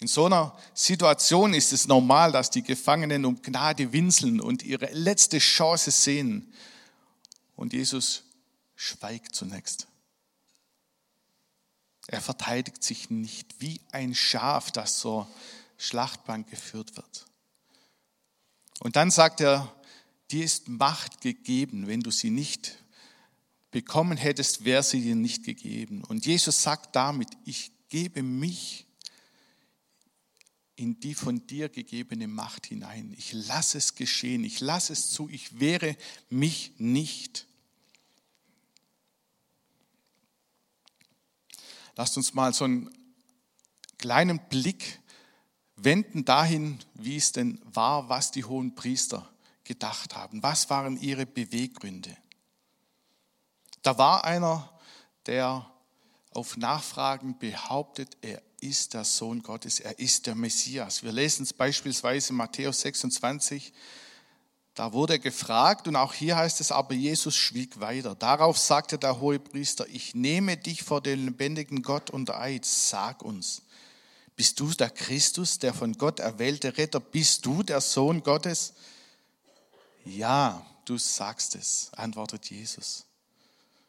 In 0.00 0.08
so 0.08 0.26
einer 0.26 0.56
Situation 0.72 1.52
ist 1.52 1.72
es 1.72 1.86
normal, 1.86 2.32
dass 2.32 2.50
die 2.50 2.62
Gefangenen 2.62 3.26
um 3.26 3.42
Gnade 3.42 3.92
winseln 3.92 4.40
und 4.40 4.62
ihre 4.62 4.90
letzte 4.92 5.38
Chance 5.38 5.90
sehen. 5.90 6.52
Und 7.54 7.74
Jesus 7.74 8.22
schweigt 8.74 9.34
zunächst. 9.34 9.86
Er 12.06 12.22
verteidigt 12.22 12.82
sich 12.82 13.10
nicht 13.10 13.60
wie 13.60 13.78
ein 13.92 14.14
Schaf, 14.14 14.70
das 14.70 14.98
zur 14.98 15.28
Schlachtbank 15.76 16.48
geführt 16.48 16.96
wird. 16.96 17.26
Und 18.80 18.96
dann 18.96 19.10
sagt 19.10 19.42
er, 19.42 19.72
dir 20.30 20.44
ist 20.44 20.68
Macht 20.68 21.20
gegeben, 21.20 21.86
wenn 21.86 22.00
du 22.00 22.10
sie 22.10 22.30
nicht 22.30 22.78
bekommen 23.70 24.16
hättest, 24.16 24.64
wäre 24.64 24.82
sie 24.82 25.02
dir 25.02 25.14
nicht 25.14 25.44
gegeben. 25.44 26.02
Und 26.04 26.24
Jesus 26.24 26.62
sagt 26.62 26.96
damit, 26.96 27.28
ich 27.44 27.70
gebe 27.90 28.22
mich 28.22 28.86
in 30.80 30.98
die 30.98 31.14
von 31.14 31.46
dir 31.46 31.68
gegebene 31.68 32.26
Macht 32.26 32.66
hinein. 32.66 33.14
Ich 33.18 33.34
lasse 33.34 33.76
es 33.76 33.96
geschehen, 33.96 34.44
ich 34.44 34.60
lasse 34.60 34.94
es 34.94 35.10
zu, 35.10 35.28
ich 35.28 35.60
wehre 35.60 35.94
mich 36.30 36.72
nicht. 36.78 37.46
Lasst 41.96 42.16
uns 42.16 42.32
mal 42.32 42.54
so 42.54 42.64
einen 42.64 42.90
kleinen 43.98 44.40
Blick 44.48 45.00
wenden 45.76 46.24
dahin, 46.24 46.78
wie 46.94 47.16
es 47.16 47.32
denn 47.32 47.60
war, 47.64 48.08
was 48.08 48.30
die 48.30 48.44
hohen 48.44 48.74
Priester 48.74 49.28
gedacht 49.64 50.16
haben. 50.16 50.42
Was 50.42 50.70
waren 50.70 50.98
ihre 50.98 51.26
Beweggründe? 51.26 52.16
Da 53.82 53.98
war 53.98 54.24
einer, 54.24 54.80
der 55.26 55.70
auf 56.32 56.56
Nachfragen 56.56 57.38
behauptet, 57.38 58.16
er 58.20 58.42
ist 58.60 58.94
der 58.94 59.04
Sohn 59.04 59.42
Gottes, 59.42 59.80
er 59.80 59.98
ist 59.98 60.26
der 60.26 60.34
Messias. 60.34 61.02
Wir 61.02 61.12
lesen 61.12 61.42
es 61.42 61.52
beispielsweise 61.52 62.30
in 62.30 62.36
Matthäus 62.36 62.80
26, 62.82 63.72
da 64.74 64.92
wurde 64.92 65.18
gefragt 65.18 65.88
und 65.88 65.96
auch 65.96 66.14
hier 66.14 66.36
heißt 66.36 66.60
es, 66.60 66.70
aber 66.70 66.94
Jesus 66.94 67.36
schwieg 67.36 67.80
weiter. 67.80 68.14
Darauf 68.14 68.56
sagte 68.56 68.98
der 68.98 69.20
hohe 69.20 69.38
Priester, 69.38 69.86
ich 69.88 70.14
nehme 70.14 70.56
dich 70.56 70.82
vor 70.82 71.00
den 71.00 71.24
lebendigen 71.24 71.82
Gott 71.82 72.10
unter 72.10 72.40
Eid, 72.40 72.64
sag 72.64 73.22
uns, 73.22 73.62
bist 74.36 74.58
du 74.60 74.70
der 74.72 74.90
Christus, 74.90 75.58
der 75.58 75.74
von 75.74 75.92
Gott 75.94 76.20
erwählte 76.20 76.78
Retter? 76.78 77.00
Bist 77.00 77.44
du 77.44 77.62
der 77.62 77.82
Sohn 77.82 78.22
Gottes? 78.22 78.72
Ja, 80.06 80.64
du 80.86 80.96
sagst 80.96 81.56
es, 81.56 81.90
antwortet 81.92 82.48
Jesus. 82.48 83.04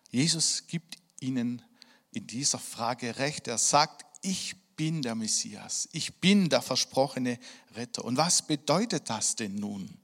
Jesus 0.10 0.68
gibt 0.68 0.98
ihnen 1.22 1.62
in 2.12 2.28
dieser 2.28 2.60
Frage 2.60 3.18
recht. 3.18 3.48
Er 3.48 3.58
sagt, 3.58 4.06
ich 4.22 4.56
bin 4.76 5.02
der 5.02 5.16
Messias, 5.16 5.90
ich 5.92 6.20
bin 6.20 6.50
der 6.50 6.62
versprochene 6.62 7.40
Retter. 7.76 8.04
Und 8.06 8.18
was 8.18 8.42
bedeutet 8.42 9.10
das 9.10 9.36
denn 9.36 9.56
nun? 9.56 9.98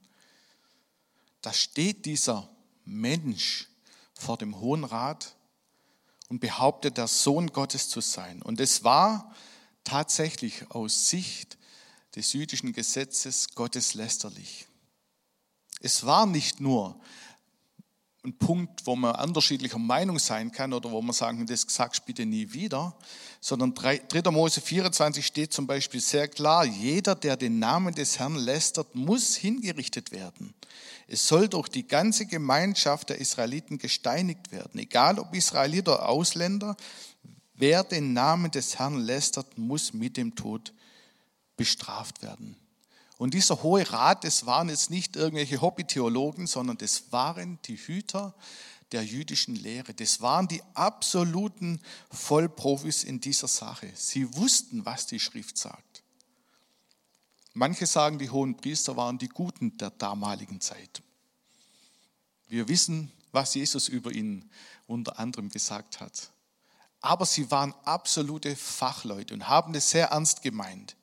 Da 1.42 1.52
steht 1.52 2.06
dieser 2.06 2.48
Mensch 2.84 3.68
vor 4.14 4.36
dem 4.36 4.60
Hohen 4.60 4.84
Rat 4.84 5.36
und 6.28 6.40
behauptet, 6.40 6.96
der 6.96 7.08
Sohn 7.08 7.48
Gottes 7.48 7.88
zu 7.88 8.00
sein. 8.00 8.42
Und 8.42 8.60
es 8.60 8.84
war 8.84 9.34
tatsächlich 9.84 10.70
aus 10.70 11.08
Sicht 11.08 11.56
des 12.14 12.32
jüdischen 12.32 12.72
Gesetzes 12.72 13.54
gotteslästerlich. 13.54 14.66
Es 15.80 16.04
war 16.04 16.26
nicht 16.26 16.60
nur 16.60 17.00
ein 18.28 18.38
Punkt, 18.38 18.86
wo 18.86 18.94
man 18.96 19.14
unterschiedlicher 19.16 19.78
Meinung 19.78 20.18
sein 20.18 20.52
kann 20.52 20.72
oder 20.72 20.90
wo 20.90 21.00
man 21.02 21.14
sagen, 21.14 21.46
das 21.46 21.66
sagst 21.68 22.04
bitte 22.06 22.26
nie 22.26 22.52
wieder, 22.52 22.96
sondern 23.40 23.74
3. 23.74 24.02
Mose 24.30 24.60
24 24.60 25.24
steht 25.24 25.52
zum 25.52 25.66
Beispiel 25.66 26.00
sehr 26.00 26.28
klar, 26.28 26.64
jeder, 26.64 27.14
der 27.14 27.36
den 27.36 27.58
Namen 27.58 27.94
des 27.94 28.18
Herrn 28.18 28.36
lästert, 28.36 28.94
muss 28.94 29.36
hingerichtet 29.36 30.12
werden. 30.12 30.54
Es 31.06 31.26
soll 31.26 31.48
durch 31.48 31.68
die 31.68 31.86
ganze 31.86 32.26
Gemeinschaft 32.26 33.08
der 33.08 33.18
Israeliten 33.18 33.78
gesteinigt 33.78 34.52
werden, 34.52 34.78
egal 34.78 35.18
ob 35.18 35.34
Israelit 35.34 35.88
oder 35.88 36.08
Ausländer, 36.08 36.76
wer 37.54 37.82
den 37.82 38.12
Namen 38.12 38.50
des 38.50 38.78
Herrn 38.78 39.00
lästert, 39.00 39.56
muss 39.56 39.92
mit 39.92 40.16
dem 40.16 40.34
Tod 40.34 40.72
bestraft 41.56 42.22
werden. 42.22 42.56
Und 43.18 43.34
dieser 43.34 43.62
Hohe 43.64 43.90
Rat, 43.90 44.22
das 44.24 44.46
waren 44.46 44.68
jetzt 44.68 44.90
nicht 44.90 45.16
irgendwelche 45.16 45.60
Hobbytheologen, 45.60 46.46
sondern 46.46 46.78
das 46.78 47.10
waren 47.10 47.58
die 47.64 47.76
Hüter 47.76 48.34
der 48.92 49.04
jüdischen 49.04 49.56
Lehre. 49.56 49.92
Das 49.92 50.20
waren 50.20 50.48
die 50.48 50.62
absoluten 50.74 51.80
Vollprofis 52.10 53.04
in 53.04 53.20
dieser 53.20 53.48
Sache. 53.48 53.90
Sie 53.94 54.34
wussten, 54.36 54.86
was 54.86 55.06
die 55.06 55.20
Schrift 55.20 55.58
sagt. 55.58 56.02
Manche 57.54 57.86
sagen, 57.86 58.20
die 58.20 58.30
hohen 58.30 58.56
Priester 58.56 58.96
waren 58.96 59.18
die 59.18 59.28
Guten 59.28 59.76
der 59.78 59.90
damaligen 59.90 60.60
Zeit. 60.60 61.02
Wir 62.46 62.68
wissen, 62.68 63.10
was 63.32 63.54
Jesus 63.54 63.88
über 63.88 64.12
ihn 64.12 64.48
unter 64.86 65.18
anderem 65.18 65.48
gesagt 65.48 66.00
hat. 66.00 66.30
Aber 67.00 67.26
sie 67.26 67.50
waren 67.50 67.74
absolute 67.84 68.54
Fachleute 68.54 69.34
und 69.34 69.48
haben 69.48 69.74
es 69.74 69.90
sehr 69.90 70.08
ernst 70.08 70.42
gemeint. 70.42 70.96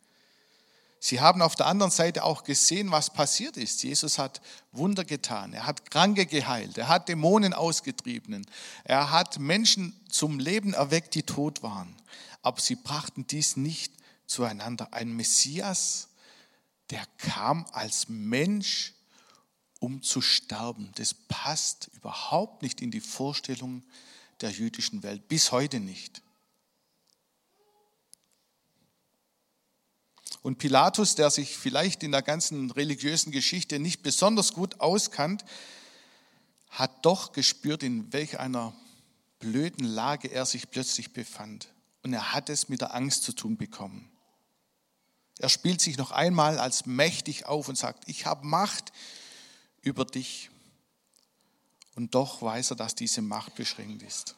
Sie 1.07 1.21
haben 1.21 1.43
auf 1.43 1.55
der 1.55 1.67
anderen 1.67 1.91
Seite 1.91 2.23
auch 2.23 2.43
gesehen, 2.43 2.89
was 2.89 3.11
passiert 3.11 3.57
ist. 3.57 3.83
Jesus 3.83 4.17
hat 4.17 4.41
Wunder 4.71 5.05
getan. 5.05 5.53
Er 5.53 5.67
hat 5.67 5.91
Kranke 5.91 6.25
geheilt. 6.25 6.79
Er 6.79 6.87
hat 6.87 7.09
Dämonen 7.09 7.53
ausgetrieben. 7.53 8.47
Er 8.85 9.11
hat 9.11 9.37
Menschen 9.37 9.93
zum 10.09 10.39
Leben 10.39 10.73
erweckt, 10.73 11.13
die 11.13 11.21
tot 11.21 11.61
waren. 11.61 11.95
Aber 12.41 12.59
sie 12.59 12.75
brachten 12.75 13.27
dies 13.27 13.55
nicht 13.55 13.93
zueinander. 14.25 14.95
Ein 14.95 15.15
Messias, 15.15 16.07
der 16.89 17.05
kam 17.19 17.67
als 17.71 18.09
Mensch, 18.09 18.95
um 19.79 20.01
zu 20.01 20.21
sterben. 20.21 20.91
Das 20.95 21.13
passt 21.13 21.91
überhaupt 21.93 22.63
nicht 22.63 22.81
in 22.81 22.89
die 22.89 22.99
Vorstellung 22.99 23.83
der 24.41 24.49
jüdischen 24.49 25.03
Welt. 25.03 25.27
Bis 25.27 25.51
heute 25.51 25.79
nicht. 25.79 26.23
Und 30.45 30.59
Pilatus, 30.59 31.15
der 31.15 31.31
sich 31.31 31.57
vielleicht 31.57 32.03
in 32.03 32.11
der 32.11 32.21
ganzen 32.21 32.69
religiösen 32.69 33.31
Geschichte 33.31 33.79
nicht 33.79 34.03
besonders 34.03 34.53
gut 34.53 34.79
auskannt, 34.79 35.43
hat 36.69 37.03
doch 37.03 37.31
gespürt, 37.31 37.81
in 37.81 38.13
welch 38.13 38.37
einer 38.39 38.71
blöden 39.39 39.87
Lage 39.87 40.27
er 40.27 40.45
sich 40.45 40.69
plötzlich 40.69 41.13
befand. 41.13 41.73
Und 42.03 42.13
er 42.13 42.31
hat 42.33 42.51
es 42.51 42.69
mit 42.69 42.81
der 42.81 42.93
Angst 42.93 43.23
zu 43.23 43.31
tun 43.33 43.57
bekommen. 43.57 44.07
Er 45.39 45.49
spielt 45.49 45.81
sich 45.81 45.97
noch 45.97 46.11
einmal 46.11 46.59
als 46.59 46.85
mächtig 46.85 47.47
auf 47.47 47.67
und 47.67 47.75
sagt, 47.75 48.07
ich 48.07 48.27
habe 48.27 48.45
Macht 48.45 48.93
über 49.81 50.05
dich. 50.05 50.51
Und 51.95 52.13
doch 52.13 52.43
weiß 52.43 52.69
er, 52.69 52.75
dass 52.75 52.93
diese 52.93 53.23
Macht 53.23 53.55
beschränkt 53.55 54.03
ist. 54.03 54.35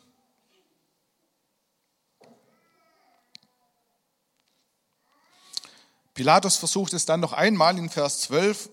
Pilatus 6.18 6.56
versucht 6.56 6.94
es 6.94 7.06
dann 7.06 7.20
noch 7.20 7.34
einmal 7.34 7.78
in 7.78 7.92
Vers 7.92 8.22
12 8.22 8.72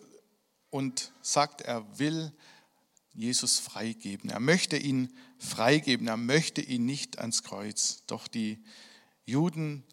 und 0.70 1.12
sagt, 1.20 1.60
er 1.60 1.84
will 1.98 2.32
Jesus 3.12 3.58
freigeben. 3.58 4.30
Er 4.30 4.40
möchte 4.40 4.78
ihn 4.78 5.14
freigeben, 5.38 6.08
er 6.08 6.16
möchte 6.16 6.62
ihn 6.62 6.86
nicht 6.86 7.18
ans 7.18 7.42
Kreuz. 7.42 8.02
Doch 8.06 8.28
die 8.28 8.64
Juden 9.26 9.84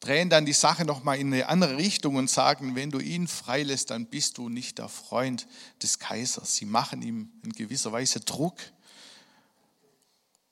drehen 0.00 0.30
dann 0.30 0.46
die 0.46 0.54
Sache 0.54 0.86
nochmal 0.86 1.18
in 1.18 1.34
eine 1.34 1.50
andere 1.50 1.76
Richtung 1.76 2.16
und 2.16 2.30
sagen, 2.30 2.74
wenn 2.76 2.90
du 2.90 2.98
ihn 2.98 3.28
freilässt, 3.28 3.90
dann 3.90 4.06
bist 4.06 4.38
du 4.38 4.48
nicht 4.48 4.78
der 4.78 4.88
Freund 4.88 5.46
des 5.82 5.98
Kaisers. 5.98 6.56
Sie 6.56 6.64
machen 6.64 7.02
ihm 7.02 7.30
in 7.44 7.52
gewisser 7.52 7.92
Weise 7.92 8.20
Druck. 8.20 8.56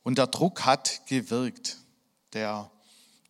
Und 0.02 0.18
der 0.18 0.26
Druck 0.26 0.66
hat 0.66 1.06
gewirkt. 1.06 1.78
Der, 2.34 2.70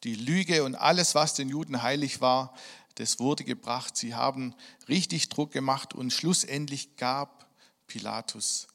die 0.03 0.17
Lüge 0.17 0.65
und 0.65 0.75
alles, 0.75 1.15
was 1.15 1.35
den 1.35 1.49
Juden 1.49 1.81
heilig 1.81 2.21
war, 2.21 2.53
das 2.97 3.19
wurde 3.19 3.45
gebracht. 3.45 3.97
Sie 3.97 4.15
haben 4.15 4.55
richtig 4.89 5.29
Druck 5.29 5.53
gemacht 5.53 5.95
und 5.95 6.13
schlussendlich 6.13 6.97
gab 6.97 7.47
Pilatus 7.87 8.69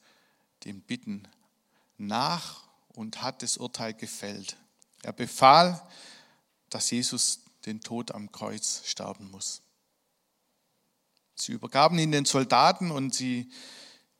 dem 0.65 0.81
Bitten 0.81 1.27
nach 1.97 2.67
und 2.89 3.21
hat 3.21 3.43
das 3.43 3.57
Urteil 3.57 3.93
gefällt. 3.93 4.57
Er 5.03 5.13
befahl, 5.13 5.81
dass 6.69 6.91
Jesus 6.91 7.41
den 7.65 7.81
Tod 7.81 8.11
am 8.11 8.31
Kreuz 8.31 8.83
sterben 8.85 9.31
muss. 9.31 9.61
Sie 11.35 11.53
übergaben 11.53 11.97
ihn 11.99 12.11
den 12.11 12.25
Soldaten 12.25 12.91
und 12.91 13.15
sie 13.15 13.49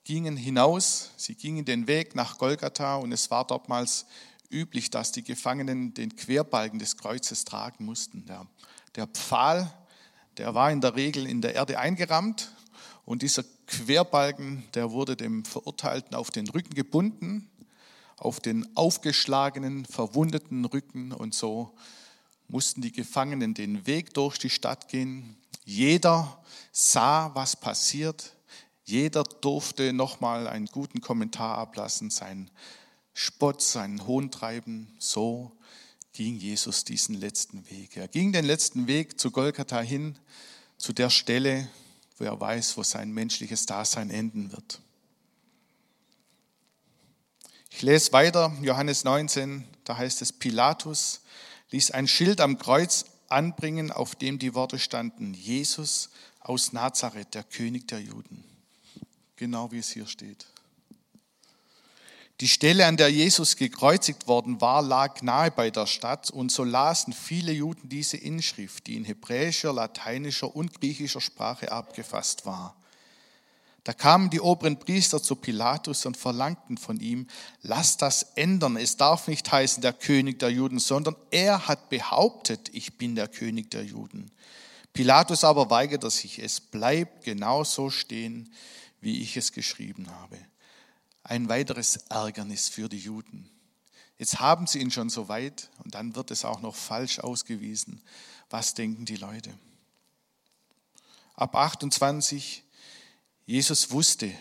gingen 0.06 0.38
hinaus, 0.38 1.12
sie 1.18 1.36
gingen 1.36 1.66
den 1.66 1.88
Weg 1.88 2.16
nach 2.16 2.38
Golgatha 2.38 2.96
und 2.96 3.12
es 3.12 3.30
war 3.30 3.46
dortmals 3.46 4.06
üblich, 4.50 4.90
dass 4.90 5.12
die 5.12 5.24
Gefangenen 5.24 5.94
den 5.94 6.16
Querbalken 6.16 6.80
des 6.80 6.98
Kreuzes 6.98 7.46
tragen 7.46 7.86
mussten. 7.86 8.26
Der, 8.26 8.48
der 8.96 9.08
Pfahl, 9.08 9.72
der 10.40 10.56
war 10.56 10.72
in 10.72 10.80
der 10.80 10.96
Regel 10.96 11.28
in 11.28 11.42
der 11.42 11.54
Erde 11.54 11.78
eingerammt 11.78 12.54
und 13.04 13.22
dieser 13.24 13.44
Querbalken, 13.68 14.64
der 14.74 14.92
wurde 14.92 15.18
dem 15.18 15.44
Verurteilten 15.44 16.16
auf 16.16 16.32
den 16.32 16.48
Rücken 16.48 16.74
gebunden, 16.74 17.50
auf 18.16 18.40
den 18.40 18.66
aufgeschlagenen, 18.76 19.86
verwundeten 19.86 20.64
Rücken 20.64 21.12
und 21.12 21.36
so 21.36 21.76
mussten 22.48 22.82
die 22.82 22.94
Gefangenen 22.94 23.54
den 23.54 23.86
Weg 23.86 24.14
durch 24.14 24.38
die 24.40 24.50
Stadt 24.50 24.88
gehen. 24.88 25.36
Jeder 25.66 26.42
sah, 26.72 27.36
was 27.36 27.58
passiert. 27.58 28.32
Jeder 28.86 29.24
durfte 29.24 29.92
nochmal 29.92 30.48
einen 30.48 30.68
guten 30.68 31.02
Kommentar 31.02 31.58
ablassen, 31.58 32.10
seinen 32.10 32.50
Spott, 33.14 33.62
seinen 33.62 34.08
Hohn 34.08 34.32
treiben. 34.32 34.96
So 35.00 35.52
ging 36.20 36.36
Jesus 36.36 36.84
diesen 36.84 37.16
letzten 37.16 37.66
Weg. 37.70 37.96
Er 37.96 38.10
ging 38.10 38.34
den 38.34 38.44
letzten 38.44 38.88
Weg 38.88 39.18
zu 39.22 39.32
Golgatha 39.32 39.80
hin, 39.80 40.20
zu 40.78 40.92
der 40.92 41.10
Stelle, 41.10 41.70
wo 42.18 42.26
er 42.26 42.38
weiß, 42.38 42.76
wo 42.76 42.84
sein 42.84 43.14
menschliches 43.14 43.66
Dasein 43.66 44.10
enden 44.10 44.52
wird. 44.52 44.82
Ich 47.70 47.84
lese 47.84 48.12
weiter, 48.12 48.54
Johannes 48.62 49.06
19, 49.06 49.64
da 49.86 49.96
heißt 49.96 50.22
es, 50.22 50.34
Pilatus 50.34 51.22
ließ 51.72 51.92
ein 51.92 52.06
Schild 52.06 52.42
am 52.42 52.58
Kreuz 52.58 53.06
anbringen, 53.30 53.90
auf 53.90 54.14
dem 54.14 54.40
die 54.40 54.54
Worte 54.54 54.78
standen, 54.78 55.34
Jesus 55.34 56.10
aus 56.42 56.74
Nazareth, 56.74 57.34
der 57.34 57.46
König 57.46 57.88
der 57.88 58.02
Juden. 58.02 58.44
Genau 59.38 59.72
wie 59.72 59.80
es 59.80 59.92
hier 59.92 60.06
steht. 60.06 60.48
Die 62.42 62.48
Stelle, 62.48 62.86
an 62.86 62.96
der 62.96 63.10
Jesus 63.10 63.58
gekreuzigt 63.58 64.28
worden 64.28 64.62
war, 64.62 64.82
lag 64.82 65.22
nahe 65.22 65.52
bei 65.52 65.72
der 65.72 65.88
Stadt 65.88 66.32
und 66.32 66.54
so 66.54 66.64
lasen 66.64 67.12
viele 67.12 67.52
Juden 67.52 67.90
diese 67.90 68.16
Inschrift, 68.16 68.88
die 68.88 68.96
in 68.96 69.04
hebräischer, 69.04 69.74
lateinischer 69.74 70.56
und 70.56 70.80
griechischer 70.80 71.20
Sprache 71.20 71.72
abgefasst 71.72 72.46
war. 72.46 72.78
Da 73.84 73.92
kamen 73.92 74.30
die 74.30 74.40
oberen 74.40 74.80
Priester 74.80 75.22
zu 75.22 75.36
Pilatus 75.36 76.06
und 76.06 76.16
verlangten 76.16 76.78
von 76.78 77.00
ihm, 77.02 77.28
lass 77.62 77.98
das 77.98 78.24
ändern. 78.36 78.78
Es 78.78 78.96
darf 78.96 79.28
nicht 79.28 79.52
heißen 79.52 79.82
der 79.82 79.94
König 79.94 80.40
der 80.40 80.50
Juden, 80.50 80.80
sondern 80.80 81.16
er 81.32 81.68
hat 81.68 81.90
behauptet, 81.90 82.70
ich 82.72 82.98
bin 82.98 83.16
der 83.16 83.28
König 83.28 83.72
der 83.72 83.84
Juden. 83.84 84.32
Pilatus 84.94 85.44
aber 85.44 85.70
weigerte 85.70 86.10
sich, 86.10 86.40
es 86.40 86.62
bleibt 86.62 87.26
genau 87.26 87.66
so 87.66 87.90
stehen, 87.90 88.54
wie 89.02 89.22
ich 89.22 89.36
es 89.36 89.52
geschrieben 89.52 90.08
habe. 90.10 90.38
Ein 91.30 91.48
weiteres 91.48 91.98
Ärgernis 92.10 92.70
für 92.70 92.90
die 92.90 92.98
Juden. 92.98 93.48
Jetzt 94.18 94.40
haben 94.40 94.66
sie 94.66 94.80
ihn 94.80 94.90
schon 94.90 95.12
so 95.12 95.30
weit 95.30 95.70
und 95.84 95.94
dann 95.94 96.16
wird 96.16 96.32
es 96.32 96.44
auch 96.44 96.62
noch 96.62 96.76
falsch 96.76 97.20
ausgewiesen. 97.20 98.02
Was 98.50 98.74
denken 98.74 99.06
die 99.06 99.16
Leute? 99.16 99.54
Ab 101.36 101.56
28 101.56 102.64
Jesus 103.46 103.92
wusste, 103.92 104.32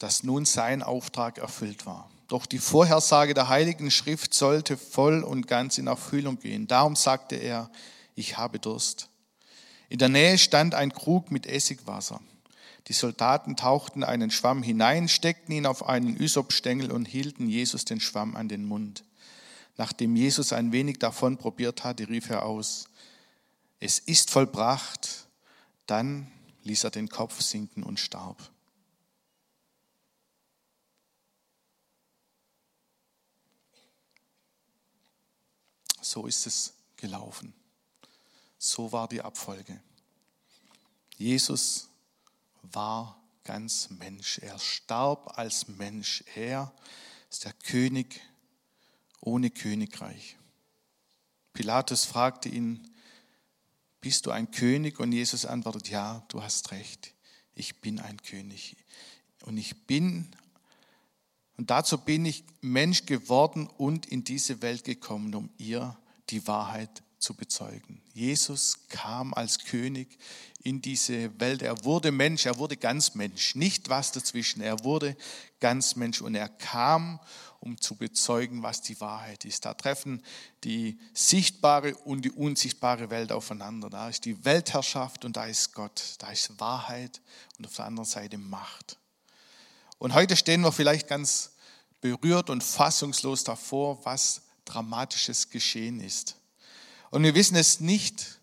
dass 0.00 0.24
nun 0.24 0.46
sein 0.46 0.82
Auftrag 0.82 1.38
erfüllt 1.38 1.86
war. 1.86 2.10
Doch 2.26 2.46
die 2.46 2.58
Vorhersage 2.58 3.32
der 3.32 3.48
Heiligen 3.48 3.92
Schrift 3.92 4.34
sollte 4.34 4.76
voll 4.76 5.22
und 5.22 5.46
ganz 5.46 5.78
in 5.78 5.86
Erfüllung 5.86 6.40
gehen. 6.40 6.66
Darum 6.66 6.96
sagte 6.96 7.36
er, 7.36 7.70
ich 8.16 8.36
habe 8.36 8.58
Durst. 8.58 9.08
In 9.88 10.00
der 10.00 10.08
Nähe 10.08 10.38
stand 10.38 10.74
ein 10.74 10.92
Krug 10.92 11.30
mit 11.30 11.46
Essigwasser. 11.46 12.20
Die 12.88 12.94
Soldaten 12.94 13.54
tauchten 13.54 14.02
einen 14.02 14.30
Schwamm 14.30 14.62
hinein, 14.62 15.08
steckten 15.08 15.54
ihn 15.54 15.66
auf 15.66 15.86
einen 15.86 16.18
Ysopstängel 16.18 16.90
und 16.90 17.06
hielten 17.06 17.48
Jesus 17.48 17.84
den 17.84 18.00
Schwamm 18.00 18.34
an 18.34 18.48
den 18.48 18.64
Mund. 18.64 19.04
Nachdem 19.76 20.16
Jesus 20.16 20.54
ein 20.54 20.72
wenig 20.72 20.98
davon 20.98 21.36
probiert 21.36 21.84
hatte, 21.84 22.08
rief 22.08 22.30
er 22.30 22.44
aus, 22.44 22.88
es 23.78 23.98
ist 23.98 24.30
vollbracht. 24.30 25.26
Dann 25.86 26.30
ließ 26.64 26.84
er 26.84 26.90
den 26.90 27.08
Kopf 27.08 27.40
sinken 27.40 27.82
und 27.82 28.00
starb. 28.00 28.50
So 36.00 36.26
ist 36.26 36.46
es 36.46 36.72
gelaufen. 36.96 37.52
So 38.58 38.92
war 38.92 39.08
die 39.08 39.20
Abfolge. 39.20 39.80
Jesus 41.18 41.87
war 42.72 43.20
ganz 43.44 43.90
Mensch. 43.90 44.38
Er 44.38 44.58
starb 44.58 45.38
als 45.38 45.68
Mensch. 45.68 46.24
Er 46.34 46.72
ist 47.30 47.44
der 47.44 47.52
König 47.52 48.20
ohne 49.20 49.50
Königreich. 49.50 50.36
Pilatus 51.52 52.04
fragte 52.04 52.48
ihn, 52.48 52.88
bist 54.00 54.26
du 54.26 54.30
ein 54.30 54.50
König? 54.50 55.00
Und 55.00 55.12
Jesus 55.12 55.44
antwortet, 55.44 55.88
ja, 55.88 56.24
du 56.28 56.42
hast 56.42 56.70
recht, 56.70 57.14
ich 57.54 57.80
bin 57.80 57.98
ein 57.98 58.22
König. 58.22 58.76
Und 59.42 59.56
ich 59.56 59.86
bin, 59.86 60.28
und 61.56 61.70
dazu 61.70 61.98
bin 61.98 62.24
ich 62.26 62.44
Mensch 62.60 63.06
geworden 63.06 63.66
und 63.66 64.06
in 64.06 64.24
diese 64.24 64.62
Welt 64.62 64.84
gekommen, 64.84 65.34
um 65.34 65.50
ihr 65.58 65.96
die 66.30 66.46
Wahrheit 66.46 67.02
zu 67.18 67.34
bezeugen. 67.34 68.00
Jesus 68.14 68.88
kam 68.88 69.34
als 69.34 69.58
König 69.58 70.18
in 70.62 70.80
diese 70.82 71.38
Welt. 71.40 71.62
Er 71.62 71.84
wurde 71.84 72.12
Mensch, 72.12 72.46
er 72.46 72.58
wurde 72.58 72.76
ganz 72.76 73.14
Mensch, 73.14 73.54
nicht 73.54 73.88
was 73.88 74.12
dazwischen. 74.12 74.60
Er 74.60 74.84
wurde 74.84 75.16
ganz 75.60 75.96
Mensch 75.96 76.20
und 76.20 76.34
er 76.34 76.48
kam, 76.48 77.20
um 77.60 77.80
zu 77.80 77.96
bezeugen, 77.96 78.62
was 78.62 78.82
die 78.82 79.00
Wahrheit 79.00 79.44
ist. 79.44 79.64
Da 79.64 79.74
treffen 79.74 80.22
die 80.64 80.98
sichtbare 81.12 81.94
und 81.96 82.24
die 82.24 82.30
unsichtbare 82.30 83.10
Welt 83.10 83.32
aufeinander. 83.32 83.90
Da 83.90 84.08
ist 84.08 84.24
die 84.24 84.44
Weltherrschaft 84.44 85.24
und 85.24 85.36
da 85.36 85.46
ist 85.46 85.74
Gott. 85.74 86.14
Da 86.18 86.30
ist 86.30 86.60
Wahrheit 86.60 87.20
und 87.58 87.66
auf 87.66 87.74
der 87.74 87.86
anderen 87.86 88.08
Seite 88.08 88.38
Macht. 88.38 88.98
Und 89.98 90.14
heute 90.14 90.36
stehen 90.36 90.60
wir 90.60 90.70
vielleicht 90.70 91.08
ganz 91.08 91.50
berührt 92.00 92.50
und 92.50 92.62
fassungslos 92.62 93.42
davor, 93.42 94.04
was 94.04 94.42
Dramatisches 94.64 95.50
geschehen 95.50 96.00
ist. 96.00 96.37
Und 97.10 97.22
wir 97.22 97.34
wissen 97.34 97.56
es 97.56 97.80
nicht, 97.80 98.38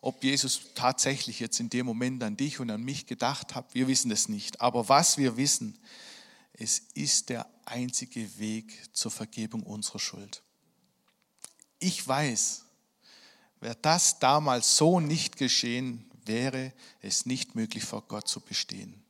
ob 0.00 0.22
Jesus 0.22 0.60
tatsächlich 0.74 1.40
jetzt 1.40 1.60
in 1.60 1.70
dem 1.70 1.86
Moment 1.86 2.22
an 2.22 2.36
dich 2.36 2.60
und 2.60 2.70
an 2.70 2.82
mich 2.82 3.06
gedacht 3.06 3.54
hat. 3.54 3.74
Wir 3.74 3.88
wissen 3.88 4.10
es 4.10 4.28
nicht. 4.28 4.60
Aber 4.60 4.88
was 4.88 5.16
wir 5.16 5.36
wissen, 5.36 5.78
es 6.52 6.78
ist 6.94 7.30
der 7.30 7.46
einzige 7.64 8.38
Weg 8.38 8.80
zur 8.92 9.10
Vergebung 9.10 9.62
unserer 9.62 9.98
Schuld. 9.98 10.42
Ich 11.78 12.06
weiß, 12.06 12.64
wäre 13.60 13.76
das 13.80 14.18
damals 14.18 14.76
so 14.76 15.00
nicht 15.00 15.36
geschehen, 15.36 16.10
wäre 16.26 16.72
es 17.00 17.26
nicht 17.26 17.54
möglich 17.54 17.84
vor 17.84 18.02
Gott 18.02 18.28
zu 18.28 18.40
bestehen. 18.40 19.02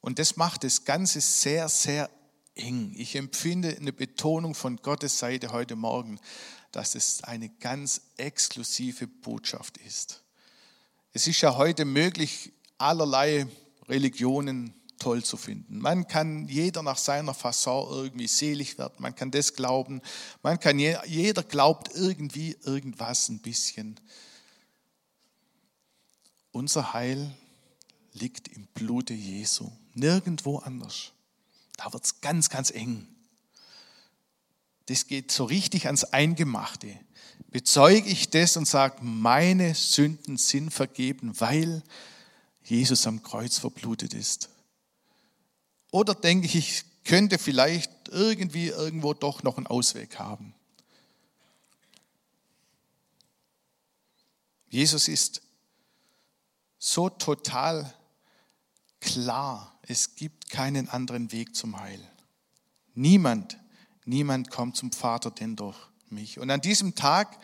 Und 0.00 0.18
das 0.18 0.36
macht 0.36 0.64
das 0.64 0.84
Ganze 0.84 1.20
sehr, 1.20 1.68
sehr 1.68 2.08
eng. 2.58 2.94
Ich 2.96 3.16
empfinde 3.16 3.76
eine 3.76 3.92
Betonung 3.92 4.54
von 4.54 4.76
Gottes 4.76 5.18
Seite 5.18 5.52
heute 5.52 5.76
Morgen, 5.76 6.18
dass 6.72 6.94
es 6.94 7.24
eine 7.24 7.48
ganz 7.48 8.02
exklusive 8.16 9.06
Botschaft 9.06 9.78
ist. 9.78 10.22
Es 11.12 11.26
ist 11.26 11.40
ja 11.40 11.56
heute 11.56 11.84
möglich, 11.84 12.52
allerlei 12.76 13.46
Religionen 13.88 14.74
toll 14.98 15.24
zu 15.24 15.36
finden. 15.36 15.78
Man 15.78 16.06
kann 16.08 16.48
jeder 16.48 16.82
nach 16.82 16.98
seiner 16.98 17.34
Fasson 17.34 17.88
irgendwie 17.90 18.26
selig 18.26 18.78
werden. 18.78 18.96
Man 18.98 19.14
kann 19.14 19.30
das 19.30 19.54
glauben. 19.54 20.02
Man 20.42 20.60
kann 20.60 20.78
jeder 20.78 21.42
glaubt 21.42 21.94
irgendwie 21.94 22.56
irgendwas 22.64 23.28
ein 23.28 23.38
bisschen. 23.38 23.98
Unser 26.50 26.92
Heil 26.92 27.32
liegt 28.12 28.48
im 28.48 28.66
Blute 28.74 29.14
Jesu, 29.14 29.70
nirgendwo 29.94 30.58
anders. 30.58 31.12
Da 31.78 31.92
wird 31.92 32.04
es 32.04 32.20
ganz, 32.20 32.50
ganz 32.50 32.70
eng. 32.70 33.06
Das 34.86 35.06
geht 35.06 35.30
so 35.30 35.44
richtig 35.44 35.86
ans 35.86 36.04
Eingemachte. 36.04 36.98
Bezeuge 37.50 38.08
ich 38.08 38.30
das 38.30 38.56
und 38.56 38.66
sage, 38.66 39.02
meine 39.02 39.74
Sünden 39.74 40.36
sind 40.36 40.70
vergeben, 40.70 41.40
weil 41.40 41.82
Jesus 42.64 43.06
am 43.06 43.22
Kreuz 43.22 43.58
verblutet 43.58 44.12
ist. 44.12 44.50
Oder 45.92 46.14
denke 46.14 46.46
ich, 46.46 46.56
ich 46.56 46.84
könnte 47.04 47.38
vielleicht 47.38 47.90
irgendwie 48.08 48.68
irgendwo 48.68 49.14
doch 49.14 49.44
noch 49.44 49.56
einen 49.56 49.68
Ausweg 49.68 50.18
haben. 50.18 50.54
Jesus 54.68 55.06
ist 55.06 55.42
so 56.78 57.08
total 57.08 57.94
klar, 59.00 59.77
es 59.88 60.14
gibt 60.14 60.50
keinen 60.50 60.88
anderen 60.88 61.32
Weg 61.32 61.56
zum 61.56 61.80
Heil. 61.80 62.00
Niemand, 62.94 63.58
niemand 64.04 64.50
kommt 64.50 64.76
zum 64.76 64.92
Vater 64.92 65.30
denn 65.30 65.56
durch 65.56 65.78
mich. 66.10 66.38
Und 66.38 66.50
an 66.50 66.60
diesem 66.60 66.94
Tag, 66.94 67.38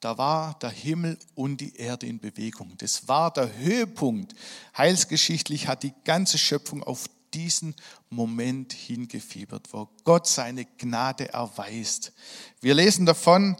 da 0.00 0.18
war 0.18 0.58
der 0.58 0.70
Himmel 0.70 1.18
und 1.34 1.60
die 1.60 1.76
Erde 1.76 2.06
in 2.06 2.20
Bewegung. 2.20 2.74
Das 2.78 3.08
war 3.08 3.32
der 3.32 3.56
Höhepunkt. 3.56 4.34
Heilsgeschichtlich 4.76 5.66
hat 5.66 5.82
die 5.82 5.94
ganze 6.04 6.36
Schöpfung 6.36 6.82
auf 6.82 7.06
diesen 7.32 7.74
Moment 8.10 8.72
hingefiebert, 8.74 9.72
wo 9.72 9.88
Gott 10.04 10.26
seine 10.26 10.66
Gnade 10.66 11.32
erweist. 11.32 12.12
Wir 12.60 12.74
lesen 12.74 13.06
davon, 13.06 13.56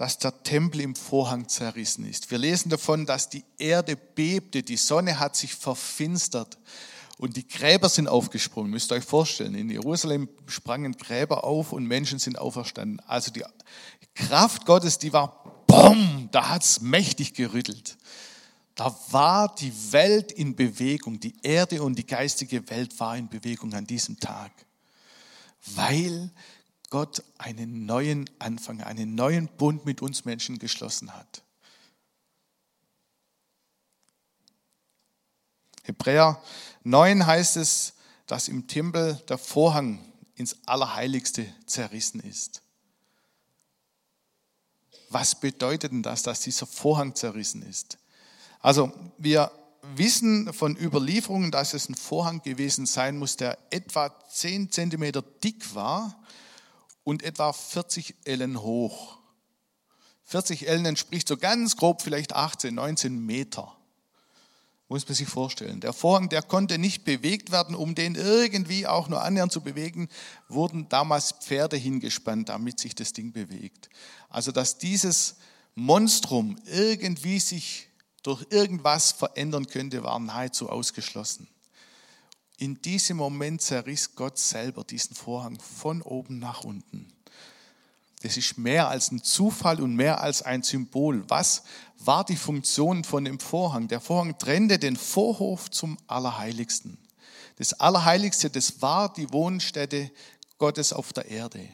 dass 0.00 0.16
der 0.16 0.42
Tempel 0.42 0.80
im 0.80 0.94
Vorhang 0.94 1.46
zerrissen 1.46 2.06
ist. 2.06 2.30
Wir 2.30 2.38
lesen 2.38 2.70
davon, 2.70 3.04
dass 3.04 3.28
die 3.28 3.44
Erde 3.58 3.96
bebte, 3.96 4.62
die 4.62 4.78
Sonne 4.78 5.20
hat 5.20 5.36
sich 5.36 5.54
verfinstert 5.54 6.56
und 7.18 7.36
die 7.36 7.46
Gräber 7.46 7.90
sind 7.90 8.08
aufgesprungen. 8.08 8.70
Müsst 8.70 8.90
ihr 8.90 8.94
euch 8.94 9.04
vorstellen, 9.04 9.54
in 9.54 9.68
Jerusalem 9.68 10.30
sprangen 10.46 10.96
Gräber 10.96 11.44
auf 11.44 11.72
und 11.74 11.84
Menschen 11.84 12.18
sind 12.18 12.38
auferstanden. 12.38 12.98
Also 13.06 13.30
die 13.30 13.44
Kraft 14.14 14.64
Gottes, 14.64 14.96
die 14.96 15.12
war, 15.12 15.64
boom, 15.66 16.30
da 16.32 16.48
hat 16.48 16.62
es 16.62 16.80
mächtig 16.80 17.34
gerüttelt. 17.34 17.98
Da 18.76 18.96
war 19.10 19.54
die 19.54 19.92
Welt 19.92 20.32
in 20.32 20.56
Bewegung, 20.56 21.20
die 21.20 21.36
Erde 21.42 21.82
und 21.82 21.98
die 21.98 22.06
geistige 22.06 22.70
Welt 22.70 22.98
war 22.98 23.18
in 23.18 23.28
Bewegung 23.28 23.74
an 23.74 23.86
diesem 23.86 24.18
Tag, 24.18 24.50
weil 25.74 26.32
Gott 26.90 27.22
einen 27.38 27.86
neuen 27.86 28.28
Anfang, 28.40 28.82
einen 28.82 29.14
neuen 29.14 29.48
Bund 29.48 29.86
mit 29.86 30.02
uns 30.02 30.24
Menschen 30.24 30.58
geschlossen 30.58 31.14
hat. 31.14 31.42
Hebräer 35.84 36.42
9 36.82 37.26
heißt 37.26 37.56
es, 37.56 37.94
dass 38.26 38.48
im 38.48 38.66
Tempel 38.66 39.14
der 39.28 39.38
Vorhang 39.38 40.04
ins 40.34 40.56
Allerheiligste 40.66 41.46
zerrissen 41.66 42.20
ist. 42.20 42.62
Was 45.08 45.38
bedeutet 45.38 45.92
denn 45.92 46.02
das, 46.02 46.22
dass 46.22 46.40
dieser 46.40 46.66
Vorhang 46.66 47.14
zerrissen 47.14 47.62
ist? 47.62 47.98
Also 48.60 48.92
wir 49.18 49.50
wissen 49.94 50.52
von 50.52 50.76
Überlieferungen, 50.76 51.50
dass 51.50 51.74
es 51.74 51.88
ein 51.88 51.94
Vorhang 51.94 52.42
gewesen 52.42 52.86
sein 52.86 53.18
muss, 53.18 53.36
der 53.36 53.58
etwa 53.70 54.14
10 54.28 54.70
Zentimeter 54.70 55.22
dick 55.22 55.74
war 55.74 56.20
und 57.04 57.22
etwa 57.22 57.52
40 57.52 58.14
Ellen 58.24 58.60
hoch. 58.62 59.18
40 60.24 60.68
Ellen 60.68 60.86
entspricht 60.86 61.26
so 61.26 61.36
ganz 61.36 61.76
grob 61.76 62.02
vielleicht 62.02 62.34
18, 62.34 62.74
19 62.74 63.18
Meter. 63.18 63.76
Muss 64.88 65.06
man 65.06 65.14
sich 65.14 65.28
vorstellen. 65.28 65.80
Der 65.80 65.92
Vorhang, 65.92 66.28
der 66.28 66.42
konnte 66.42 66.76
nicht 66.78 67.04
bewegt 67.04 67.52
werden, 67.52 67.76
um 67.76 67.94
den 67.94 68.16
irgendwie 68.16 68.88
auch 68.88 69.08
nur 69.08 69.22
annähernd 69.22 69.52
zu 69.52 69.60
bewegen, 69.60 70.08
wurden 70.48 70.88
damals 70.88 71.32
Pferde 71.32 71.76
hingespannt, 71.76 72.48
damit 72.48 72.80
sich 72.80 72.96
das 72.96 73.12
Ding 73.12 73.32
bewegt. 73.32 73.88
Also, 74.28 74.50
dass 74.50 74.78
dieses 74.78 75.36
Monstrum 75.76 76.56
irgendwie 76.66 77.38
sich 77.38 77.88
durch 78.22 78.44
irgendwas 78.50 79.12
verändern 79.12 79.66
könnte, 79.66 80.02
war 80.02 80.18
nahezu 80.18 80.68
ausgeschlossen. 80.68 81.48
In 82.60 82.82
diesem 82.82 83.16
Moment 83.16 83.62
zerriss 83.62 84.14
Gott 84.14 84.36
selber 84.36 84.84
diesen 84.84 85.16
Vorhang 85.16 85.58
von 85.58 86.02
oben 86.02 86.38
nach 86.38 86.62
unten. 86.62 87.10
Das 88.20 88.36
ist 88.36 88.58
mehr 88.58 88.90
als 88.90 89.10
ein 89.10 89.22
Zufall 89.22 89.80
und 89.80 89.96
mehr 89.96 90.20
als 90.20 90.42
ein 90.42 90.62
Symbol. 90.62 91.24
Was 91.28 91.62
war 91.96 92.22
die 92.22 92.36
Funktion 92.36 93.02
von 93.02 93.24
dem 93.24 93.40
Vorhang? 93.40 93.88
Der 93.88 94.02
Vorhang 94.02 94.38
trennte 94.38 94.78
den 94.78 94.96
Vorhof 94.96 95.70
zum 95.70 95.96
Allerheiligsten. 96.06 96.98
Das 97.56 97.72
Allerheiligste, 97.72 98.50
das 98.50 98.82
war 98.82 99.10
die 99.10 99.32
Wohnstätte 99.32 100.10
Gottes 100.58 100.92
auf 100.92 101.14
der 101.14 101.28
Erde. 101.28 101.66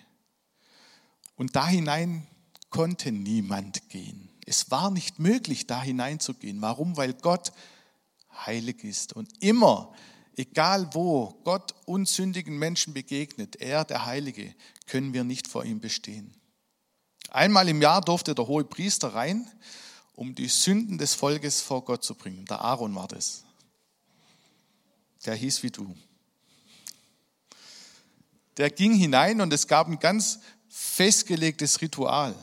Und 1.35 1.57
da 1.57 1.66
hinein 1.66 2.29
konnte 2.70 3.11
niemand 3.11 3.88
gehen. 3.88 4.29
Es 4.46 4.70
war 4.70 4.92
nicht 4.92 5.18
möglich, 5.18 5.66
da 5.66 5.83
hineinzugehen. 5.83 6.62
Warum? 6.62 6.96
Weil 6.96 7.14
Gott 7.14 7.53
heilig 8.46 8.85
ist. 8.85 9.14
Und 9.14 9.29
immer, 9.42 9.92
Egal 10.37 10.92
wo 10.92 11.40
Gott 11.44 11.75
unsündigen 11.87 12.59
Menschen 12.59 12.92
begegnet, 12.92 13.57
er, 13.57 13.85
der 13.85 14.05
Heilige, 14.05 14.55
können 14.87 15.14
wir 15.14 15.25
nicht 15.25 15.49
vor 15.49 15.64
ihm 15.64 15.81
bestehen. 15.81 16.35
Einmal 17.31 17.68
im 17.68 17.81
Jahr 17.81 18.03
durfte 18.03 18.35
der 18.35 18.46
hohe 18.46 18.64
Priester 18.64 19.14
rein, 19.14 19.51
um 20.14 20.35
die 20.35 20.49
Sünden 20.49 20.99
des 20.99 21.14
Volkes 21.14 21.62
vor 21.62 21.85
Gott 21.85 22.05
zu 22.05 22.14
bringen. 22.14 22.44
Der 22.46 22.61
Aaron 22.61 22.94
war 22.94 23.09
das. 23.09 23.44
Der 25.25 25.35
hieß 25.35 25.62
wie 25.62 25.70
du. 25.70 25.96
Der 28.59 28.70
ging 28.70 28.94
hinein 28.94 29.40
und 29.40 29.53
es 29.53 29.66
gab 29.66 29.88
ein 29.88 29.99
ganz 29.99 30.40
festgelegtes 30.68 31.81
Ritual. 31.81 32.35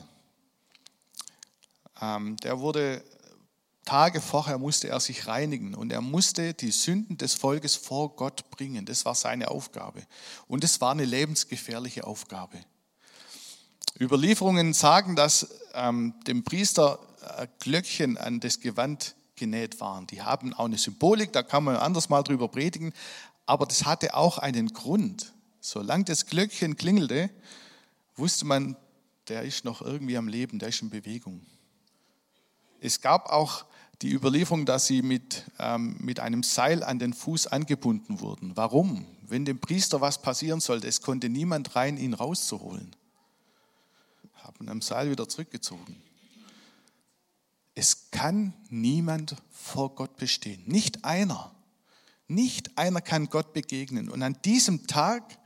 Ähm, 2.01 2.37
der 2.37 2.59
wurde 2.59 3.03
Tage 3.85 4.21
vorher 4.21 4.57
musste 4.57 4.87
er 4.87 4.99
sich 4.99 5.27
reinigen 5.27 5.75
und 5.75 5.91
er 5.91 6.01
musste 6.01 6.53
die 6.53 6.71
Sünden 6.71 7.17
des 7.17 7.33
Volkes 7.33 7.75
vor 7.75 8.15
Gott 8.15 8.49
bringen. 8.49 8.85
Das 8.85 9.05
war 9.05 9.15
seine 9.15 9.51
Aufgabe. 9.51 10.03
Und 10.47 10.63
es 10.63 10.79
war 10.79 10.91
eine 10.91 11.05
lebensgefährliche 11.05 12.05
Aufgabe. 12.05 12.57
Überlieferungen 13.99 14.73
sagen, 14.73 15.15
dass 15.15 15.47
ähm, 15.73 16.13
dem 16.25 16.43
Priester 16.43 16.99
äh, 17.37 17.47
Glöckchen 17.59 18.17
an 18.17 18.39
das 18.39 18.59
Gewand 18.59 19.15
genäht 19.35 19.79
waren. 19.81 20.07
Die 20.07 20.21
haben 20.21 20.53
auch 20.53 20.65
eine 20.65 20.77
Symbolik, 20.77 21.33
da 21.33 21.43
kann 21.43 21.63
man 21.63 21.75
anders 21.75 22.09
mal 22.09 22.23
drüber 22.23 22.47
predigen. 22.47 22.93
Aber 23.45 23.65
das 23.65 23.85
hatte 23.85 24.15
auch 24.15 24.37
einen 24.37 24.69
Grund. 24.69 25.33
Solange 25.59 26.05
das 26.05 26.25
Glöckchen 26.25 26.77
klingelte, 26.77 27.29
wusste 28.15 28.45
man, 28.45 28.77
der 29.27 29.43
ist 29.43 29.65
noch 29.65 29.81
irgendwie 29.81 30.17
am 30.17 30.27
Leben, 30.27 30.59
der 30.59 30.69
ist 30.69 30.81
in 30.81 30.89
Bewegung. 30.89 31.45
Es 32.79 33.01
gab 33.01 33.29
auch 33.29 33.65
die 34.03 34.11
Überlieferung, 34.11 34.65
dass 34.65 34.85
sie 34.85 35.01
mit, 35.01 35.45
ähm, 35.59 35.95
mit 35.99 36.19
einem 36.19 36.43
Seil 36.43 36.83
an 36.83 36.99
den 36.99 37.13
Fuß 37.13 37.47
angebunden 37.47 38.19
wurden. 38.19 38.55
Warum? 38.55 39.07
Wenn 39.21 39.45
dem 39.45 39.59
Priester 39.59 40.01
was 40.01 40.21
passieren 40.21 40.59
sollte, 40.59 40.87
es 40.87 41.01
konnte 41.01 41.29
niemand 41.29 41.75
rein, 41.77 41.97
ihn 41.97 42.13
rauszuholen. 42.13 42.93
Haben 44.35 44.67
am 44.67 44.81
Seil 44.81 45.09
wieder 45.09 45.29
zurückgezogen. 45.29 45.95
Es 47.75 48.11
kann 48.11 48.53
niemand 48.69 49.37
vor 49.49 49.95
Gott 49.95 50.17
bestehen. 50.17 50.61
Nicht 50.65 51.05
einer. 51.05 51.55
Nicht 52.27 52.77
einer 52.77 52.99
kann 52.99 53.29
Gott 53.29 53.53
begegnen. 53.53 54.09
Und 54.09 54.21
an 54.21 54.37
diesem 54.43 54.85
Tag 54.85 55.39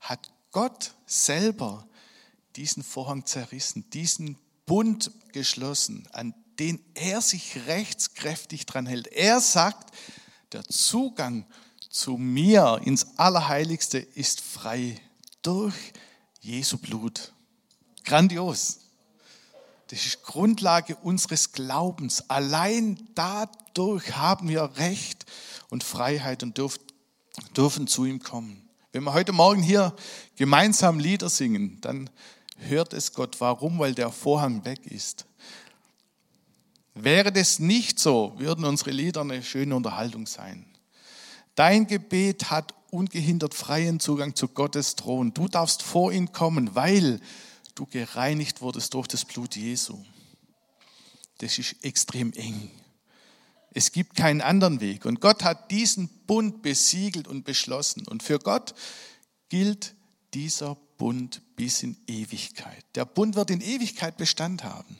hat 0.00 0.30
Gott 0.52 0.94
selber 1.06 1.88
diesen 2.54 2.82
Vorhang 2.82 3.24
zerrissen, 3.24 3.88
diesen 3.90 4.36
Bund 4.66 5.10
geschlossen, 5.32 6.06
an 6.12 6.34
den 6.58 6.84
er 6.94 7.20
sich 7.20 7.66
rechtskräftig 7.66 8.66
dran 8.66 8.86
hält. 8.86 9.06
Er 9.08 9.40
sagt, 9.40 9.94
der 10.52 10.64
Zugang 10.64 11.46
zu 11.88 12.16
mir 12.16 12.80
ins 12.84 13.18
Allerheiligste 13.18 13.98
ist 13.98 14.40
frei 14.40 15.00
durch 15.42 15.74
Jesu 16.40 16.78
Blut. 16.78 17.32
Grandios. 18.04 18.80
Das 19.88 20.04
ist 20.04 20.22
Grundlage 20.22 20.96
unseres 20.96 21.52
Glaubens. 21.52 22.28
Allein 22.28 23.08
dadurch 23.14 24.16
haben 24.16 24.48
wir 24.48 24.76
Recht 24.76 25.24
und 25.70 25.82
Freiheit 25.82 26.42
und 26.42 26.60
dürfen 27.56 27.86
zu 27.86 28.04
ihm 28.04 28.22
kommen. 28.22 28.68
Wenn 28.92 29.04
wir 29.04 29.12
heute 29.12 29.32
Morgen 29.32 29.62
hier 29.62 29.94
gemeinsam 30.36 30.98
Lieder 30.98 31.28
singen, 31.28 31.78
dann 31.80 32.10
hört 32.56 32.92
es 32.92 33.12
Gott. 33.12 33.40
Warum? 33.40 33.78
Weil 33.78 33.94
der 33.94 34.10
Vorhang 34.10 34.64
weg 34.64 34.86
ist. 34.86 35.26
Wäre 37.04 37.32
das 37.32 37.58
nicht 37.58 37.98
so, 37.98 38.34
würden 38.38 38.64
unsere 38.64 38.90
Lieder 38.90 39.20
eine 39.20 39.42
schöne 39.42 39.74
Unterhaltung 39.76 40.26
sein. 40.26 40.66
Dein 41.54 41.86
Gebet 41.86 42.50
hat 42.50 42.74
ungehindert 42.90 43.54
freien 43.54 44.00
Zugang 44.00 44.34
zu 44.34 44.48
Gottes 44.48 44.96
Thron. 44.96 45.34
Du 45.34 45.48
darfst 45.48 45.82
vor 45.82 46.12
ihn 46.12 46.32
kommen, 46.32 46.74
weil 46.74 47.20
du 47.74 47.86
gereinigt 47.86 48.60
wurdest 48.62 48.94
durch 48.94 49.06
das 49.06 49.24
Blut 49.24 49.56
Jesu. 49.56 49.98
Das 51.38 51.58
ist 51.58 51.84
extrem 51.84 52.32
eng. 52.32 52.70
Es 53.72 53.92
gibt 53.92 54.16
keinen 54.16 54.40
anderen 54.40 54.80
Weg. 54.80 55.04
Und 55.04 55.20
Gott 55.20 55.44
hat 55.44 55.70
diesen 55.70 56.08
Bund 56.26 56.62
besiegelt 56.62 57.28
und 57.28 57.44
beschlossen. 57.44 58.06
Und 58.08 58.22
für 58.22 58.38
Gott 58.38 58.74
gilt 59.48 59.94
dieser 60.34 60.76
Bund 60.96 61.42
bis 61.54 61.82
in 61.82 61.96
Ewigkeit. 62.06 62.84
Der 62.94 63.04
Bund 63.04 63.36
wird 63.36 63.50
in 63.50 63.60
Ewigkeit 63.60 64.16
Bestand 64.16 64.64
haben. 64.64 64.98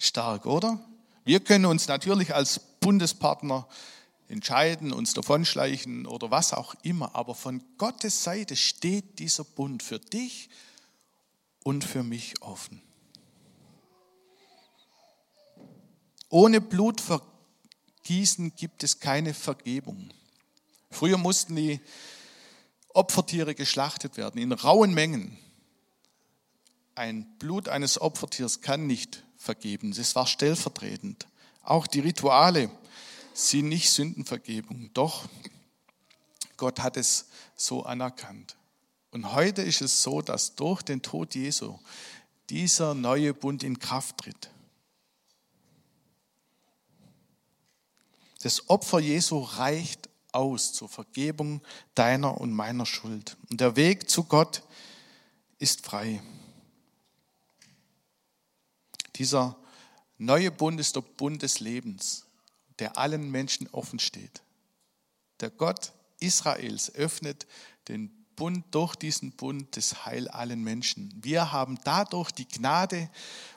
Stark, 0.00 0.46
oder? 0.46 0.80
Wir 1.24 1.40
können 1.40 1.66
uns 1.66 1.86
natürlich 1.86 2.34
als 2.34 2.58
Bundespartner 2.80 3.68
entscheiden, 4.28 4.92
uns 4.92 5.12
davonschleichen 5.12 6.06
oder 6.06 6.30
was 6.30 6.54
auch 6.54 6.74
immer. 6.82 7.14
Aber 7.14 7.34
von 7.34 7.62
Gottes 7.76 8.24
Seite 8.24 8.56
steht 8.56 9.18
dieser 9.18 9.44
Bund 9.44 9.82
für 9.82 9.98
dich 9.98 10.48
und 11.62 11.84
für 11.84 12.02
mich 12.02 12.40
offen. 12.40 12.80
Ohne 16.30 16.62
Blutvergießen 16.62 18.54
gibt 18.56 18.82
es 18.82 19.00
keine 19.00 19.34
Vergebung. 19.34 20.08
Früher 20.90 21.18
mussten 21.18 21.56
die 21.56 21.78
Opfertiere 22.88 23.54
geschlachtet 23.54 24.16
werden 24.16 24.40
in 24.40 24.52
rauen 24.52 24.94
Mengen. 24.94 25.36
Ein 26.94 27.36
Blut 27.38 27.68
eines 27.68 28.00
Opfertiers 28.00 28.62
kann 28.62 28.86
nicht 28.86 29.24
vergeben. 29.40 29.92
Das 29.92 30.14
war 30.14 30.26
stellvertretend. 30.26 31.26
Auch 31.62 31.86
die 31.86 32.00
Rituale 32.00 32.70
sind 33.32 33.68
nicht 33.70 33.90
Sündenvergebung. 33.90 34.90
Doch 34.92 35.24
Gott 36.56 36.80
hat 36.80 36.96
es 36.98 37.26
so 37.56 37.84
anerkannt. 37.84 38.56
Und 39.10 39.32
heute 39.32 39.62
ist 39.62 39.80
es 39.80 40.02
so, 40.02 40.20
dass 40.20 40.54
durch 40.54 40.82
den 40.82 41.00
Tod 41.00 41.34
Jesu 41.34 41.78
dieser 42.50 42.94
neue 42.94 43.32
Bund 43.32 43.62
in 43.62 43.78
Kraft 43.78 44.18
tritt. 44.18 44.50
Das 48.42 48.68
Opfer 48.68 49.00
Jesu 49.00 49.38
reicht 49.40 50.08
aus 50.32 50.72
zur 50.72 50.88
Vergebung 50.88 51.62
deiner 51.94 52.40
und 52.40 52.52
meiner 52.52 52.86
Schuld. 52.86 53.36
Und 53.50 53.60
der 53.60 53.76
Weg 53.76 54.08
zu 54.08 54.24
Gott 54.24 54.62
ist 55.58 55.84
frei. 55.84 56.22
Dieser 59.16 59.56
neue 60.18 60.50
Bund 60.50 60.80
ist 60.80 60.96
der 60.96 61.02
Bund 61.02 61.42
des 61.42 61.60
Lebens, 61.60 62.26
der 62.78 62.98
allen 62.98 63.30
Menschen 63.30 63.68
offen 63.68 63.98
steht. 63.98 64.42
Der 65.40 65.50
Gott 65.50 65.92
Israels 66.20 66.94
öffnet 66.94 67.46
den 67.88 68.10
Bund 68.36 68.64
durch 68.70 68.94
diesen 68.96 69.32
Bund 69.32 69.76
des 69.76 70.06
Heil 70.06 70.28
allen 70.28 70.62
Menschen. 70.62 71.12
Wir 71.22 71.52
haben 71.52 71.78
dadurch 71.84 72.30
die 72.30 72.48
Gnade 72.48 73.10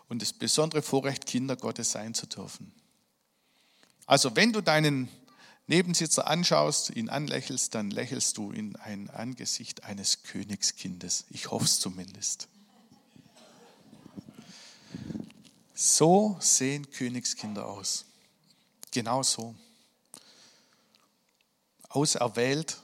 und 0.09 0.21
das 0.21 0.33
besondere 0.33 0.81
Vorrecht, 0.81 1.25
Kinder 1.25 1.55
Gottes 1.55 1.91
sein 1.91 2.13
zu 2.13 2.25
dürfen. 2.25 2.73
Also 4.05 4.35
wenn 4.35 4.51
du 4.51 4.61
deinen 4.61 5.07
Nebensitzer 5.67 6.27
anschaust, 6.27 6.89
ihn 6.89 7.09
anlächelst, 7.09 7.73
dann 7.73 7.89
lächelst 7.89 8.37
du 8.37 8.51
in 8.51 8.75
ein 8.75 9.09
Angesicht 9.09 9.85
eines 9.85 10.23
Königskindes. 10.23 11.25
Ich 11.29 11.51
hoffe 11.51 11.65
es 11.65 11.79
zumindest. 11.79 12.49
So 15.85 16.37
sehen 16.39 16.89
Königskinder 16.91 17.67
aus. 17.67 18.05
Genau 18.91 19.21
so. 19.21 19.53
Auserwählt, 21.89 22.81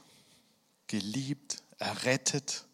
geliebt, 0.86 1.62
errettet, 1.78 2.66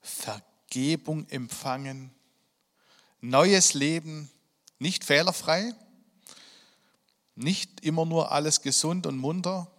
Vergebung 0.00 1.28
empfangen, 1.28 2.10
neues 3.20 3.74
Leben, 3.74 4.32
nicht 4.80 5.04
fehlerfrei, 5.04 5.72
nicht 7.36 7.84
immer 7.84 8.04
nur 8.04 8.32
alles 8.32 8.62
gesund 8.62 9.06
und 9.06 9.16
munter, 9.16 9.70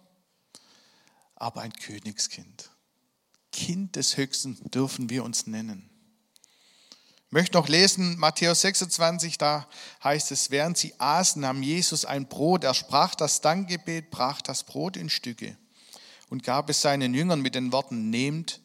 aber 1.34 1.60
ein 1.60 1.74
Königskind. 1.74 2.70
Kind 3.52 3.96
des 3.96 4.16
Höchsten 4.16 4.58
dürfen 4.70 5.10
wir 5.10 5.24
uns 5.24 5.46
nennen. 5.46 5.93
Möchte 7.34 7.58
noch 7.58 7.66
lesen, 7.66 8.16
Matthäus 8.16 8.60
26, 8.60 9.38
da 9.38 9.66
heißt 10.04 10.30
es, 10.30 10.52
während 10.52 10.78
sie 10.78 10.94
aßen, 10.98 11.42
nahm 11.42 11.64
Jesus 11.64 12.04
ein 12.04 12.28
Brot, 12.28 12.62
er 12.62 12.74
sprach 12.74 13.16
das 13.16 13.40
Dankgebet, 13.40 14.12
brach 14.12 14.40
das 14.40 14.62
Brot 14.62 14.96
in 14.96 15.10
Stücke 15.10 15.56
und 16.30 16.44
gab 16.44 16.70
es 16.70 16.80
seinen 16.80 17.12
Jüngern 17.12 17.40
mit 17.40 17.56
den 17.56 17.72
Worten, 17.72 18.08
nehmt 18.08 18.60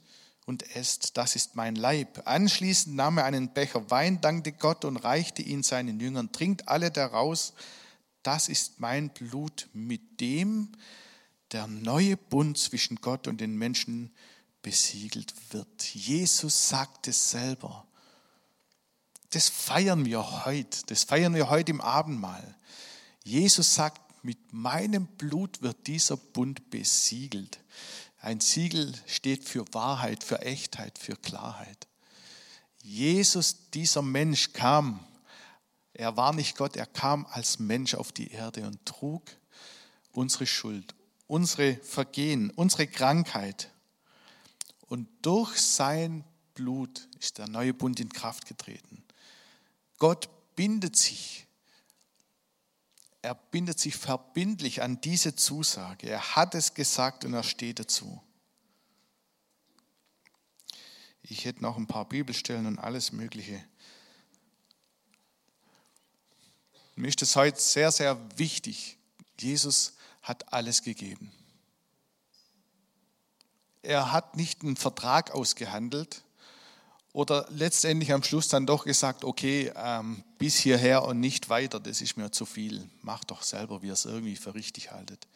und 0.45 0.75
esst, 0.75 1.17
das 1.17 1.35
ist 1.35 1.55
mein 1.55 1.75
Leib. 1.75 2.21
Anschließend 2.25 2.95
nahm 2.95 3.17
er 3.17 3.25
einen 3.25 3.51
Becher 3.53 3.89
Wein, 3.89 4.21
dankte 4.21 4.51
Gott 4.51 4.85
und 4.85 4.97
reichte 4.97 5.41
ihn 5.41 5.63
seinen 5.63 5.99
Jüngern, 5.99 6.31
trinkt 6.31 6.67
alle 6.67 6.91
daraus, 6.91 7.55
das 8.21 8.49
ist 8.49 8.79
mein 8.79 9.09
Blut, 9.09 9.67
mit 9.73 10.21
dem 10.21 10.73
der 11.53 11.65
neue 11.65 12.17
Bund 12.17 12.55
zwischen 12.59 12.97
Gott 12.97 13.27
und 13.27 13.41
den 13.41 13.55
Menschen 13.55 14.13
besiegelt 14.61 15.33
wird. 15.53 15.83
Jesus 15.95 16.69
sagt 16.69 17.07
es 17.07 17.31
selber. 17.31 17.87
Das 19.31 19.49
feiern 19.49 20.05
wir 20.05 20.45
heute. 20.45 20.85
Das 20.87 21.03
feiern 21.03 21.35
wir 21.35 21.49
heute 21.49 21.71
im 21.71 21.81
Abendmahl. 21.81 22.55
Jesus 23.23 23.75
sagt, 23.75 24.01
mit 24.23 24.51
meinem 24.51 25.07
Blut 25.07 25.61
wird 25.61 25.87
dieser 25.87 26.17
Bund 26.17 26.69
besiegelt. 26.69 27.59
Ein 28.21 28.39
Siegel 28.39 28.93
steht 29.05 29.47
für 29.47 29.65
Wahrheit, 29.73 30.23
für 30.23 30.41
Echtheit, 30.41 30.97
für 30.97 31.15
Klarheit. 31.15 31.87
Jesus, 32.81 33.69
dieser 33.71 34.01
Mensch, 34.01 34.51
kam 34.51 35.05
er 35.99 36.15
war 36.15 36.33
nicht 36.33 36.55
Gott, 36.55 36.77
er 36.77 36.85
kam 36.85 37.25
als 37.25 37.59
Mensch 37.59 37.93
auf 37.93 38.13
die 38.13 38.31
Erde 38.31 38.65
und 38.65 38.85
trug 38.85 39.23
unsere 40.13 40.47
Schuld, 40.47 40.95
unsere 41.27 41.75
Vergehen, 41.75 42.51
unsere 42.51 42.87
Krankheit. 42.87 43.69
Und 44.87 45.09
durch 45.21 45.59
sein 45.59 46.23
Blut 46.53 47.09
ist 47.19 47.37
der 47.37 47.49
neue 47.49 47.73
Bund 47.73 47.99
in 47.99 48.07
Kraft 48.07 48.47
getreten. 48.47 49.03
Gott 49.99 50.29
bindet 50.55 50.95
sich, 50.95 51.45
er 53.21 53.35
bindet 53.35 53.79
sich 53.79 53.95
verbindlich 53.95 54.81
an 54.81 55.01
diese 55.01 55.35
Zusage. 55.35 56.09
Er 56.09 56.35
hat 56.35 56.55
es 56.55 56.73
gesagt 56.73 57.25
und 57.25 57.33
er 57.33 57.43
steht 57.43 57.79
dazu. 57.79 58.23
Ich 61.21 61.45
hätte 61.45 61.61
noch 61.61 61.77
ein 61.77 61.87
paar 61.87 62.07
Bibelstellen 62.07 62.65
und 62.65 62.79
alles 62.79 63.11
Mögliche 63.11 63.63
Mir 66.99 67.07
ist 67.07 67.21
es 67.21 67.37
heute 67.37 67.57
sehr, 67.57 67.93
sehr 67.93 68.19
wichtig. 68.37 68.97
Jesus 69.39 69.93
hat 70.21 70.51
alles 70.51 70.83
gegeben. 70.83 71.31
Er 73.83 74.11
hat 74.11 74.35
nicht 74.35 74.63
einen 74.63 74.75
Vertrag 74.75 75.31
ausgehandelt 75.31 76.25
oder 77.19 77.45
letztendlich 77.49 78.13
am 78.13 78.23
Schluss 78.23 78.47
dann 78.47 78.65
doch 78.65 78.85
gesagt, 78.85 79.25
okay, 79.25 79.73
ähm, 79.75 80.23
bis 80.37 80.55
hierher 80.55 81.03
und 81.03 81.19
nicht 81.19 81.49
weiter, 81.49 81.81
das 81.81 81.99
ist 81.99 82.15
mir 82.15 82.31
zu 82.31 82.45
viel. 82.45 82.89
Mach 83.01 83.25
doch 83.25 83.43
selber, 83.43 83.81
wie 83.81 83.87
ihr 83.87 83.93
es 83.93 84.05
irgendwie 84.05 84.37
für 84.37 84.55
richtig 84.55 84.91
haltet. 84.91 85.27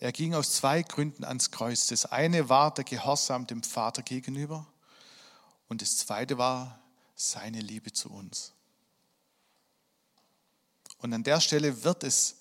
Er 0.00 0.12
ging 0.12 0.34
aus 0.34 0.52
zwei 0.52 0.82
Gründen 0.82 1.24
ans 1.24 1.50
Kreuz. 1.50 1.86
Das 1.86 2.04
eine 2.04 2.50
war 2.50 2.74
der 2.74 2.84
Gehorsam 2.84 3.46
dem 3.46 3.62
Vater 3.62 4.02
gegenüber 4.02 4.66
und 5.68 5.80
das 5.80 5.96
zweite 5.96 6.36
war 6.36 6.78
seine 7.14 7.62
Liebe 7.62 7.94
zu 7.94 8.10
uns. 8.10 8.52
Und 10.98 11.14
an 11.14 11.22
der 11.22 11.40
Stelle 11.40 11.84
wird 11.84 12.04
es 12.04 12.36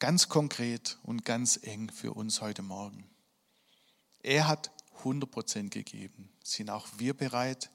ganz 0.00 0.28
konkret 0.28 0.98
und 1.04 1.24
ganz 1.24 1.60
eng 1.62 1.88
für 1.92 2.14
uns 2.14 2.40
heute 2.40 2.62
Morgen. 2.62 3.08
Er 4.24 4.48
hat 4.48 4.72
100% 5.04 5.68
gegeben. 5.68 6.33
Sind 6.44 6.70
auch 6.70 6.86
wir 6.98 7.14
bereit, 7.14 7.70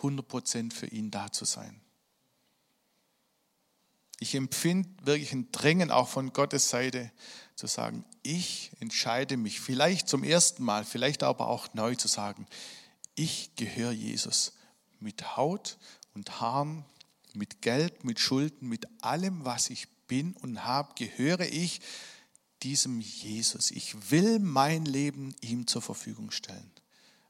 100% 0.00 0.72
für 0.72 0.86
ihn 0.86 1.10
da 1.10 1.30
zu 1.32 1.44
sein? 1.44 1.80
Ich 4.20 4.34
empfinde 4.34 4.88
wirklich 5.04 5.32
ein 5.32 5.50
Drängen 5.52 5.90
auch 5.90 6.08
von 6.08 6.32
Gottes 6.32 6.70
Seite 6.70 7.10
zu 7.54 7.66
sagen, 7.66 8.04
ich 8.22 8.70
entscheide 8.80 9.36
mich 9.36 9.60
vielleicht 9.60 10.08
zum 10.08 10.24
ersten 10.24 10.64
Mal, 10.64 10.84
vielleicht 10.84 11.22
aber 11.22 11.48
auch 11.48 11.74
neu 11.74 11.94
zu 11.96 12.08
sagen, 12.08 12.46
ich 13.14 13.54
gehöre 13.56 13.92
Jesus 13.92 14.52
mit 15.00 15.36
Haut 15.36 15.76
und 16.14 16.40
Haaren, 16.40 16.84
mit 17.34 17.62
Geld, 17.62 18.04
mit 18.04 18.20
Schulden, 18.20 18.68
mit 18.68 18.86
allem, 19.02 19.44
was 19.44 19.70
ich 19.70 19.88
bin 20.06 20.34
und 20.34 20.64
habe, 20.64 20.94
gehöre 20.94 21.40
ich 21.40 21.80
diesem 22.62 23.00
Jesus. 23.00 23.70
Ich 23.70 24.10
will 24.10 24.38
mein 24.38 24.84
Leben 24.84 25.34
ihm 25.40 25.66
zur 25.66 25.82
Verfügung 25.82 26.30
stellen. 26.30 26.70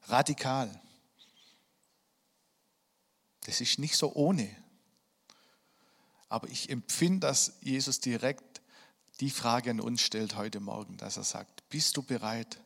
Radikal. 0.09 0.81
Das 3.41 3.61
ist 3.61 3.79
nicht 3.79 3.95
so 3.95 4.13
ohne. 4.13 4.55
Aber 6.27 6.47
ich 6.49 6.69
empfinde, 6.69 7.27
dass 7.27 7.53
Jesus 7.61 7.99
direkt 7.99 8.61
die 9.19 9.29
Frage 9.29 9.71
an 9.71 9.79
uns 9.79 10.01
stellt 10.01 10.35
heute 10.35 10.59
Morgen, 10.59 10.97
dass 10.97 11.17
er 11.17 11.23
sagt, 11.23 11.67
bist 11.69 11.97
du 11.97 12.03
bereit? 12.03 12.59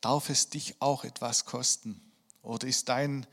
Darf 0.00 0.30
es 0.30 0.48
dich 0.48 0.80
auch 0.80 1.04
etwas 1.04 1.44
kosten? 1.44 2.00
Oder 2.42 2.68
ist 2.68 2.88
dein 2.88 3.26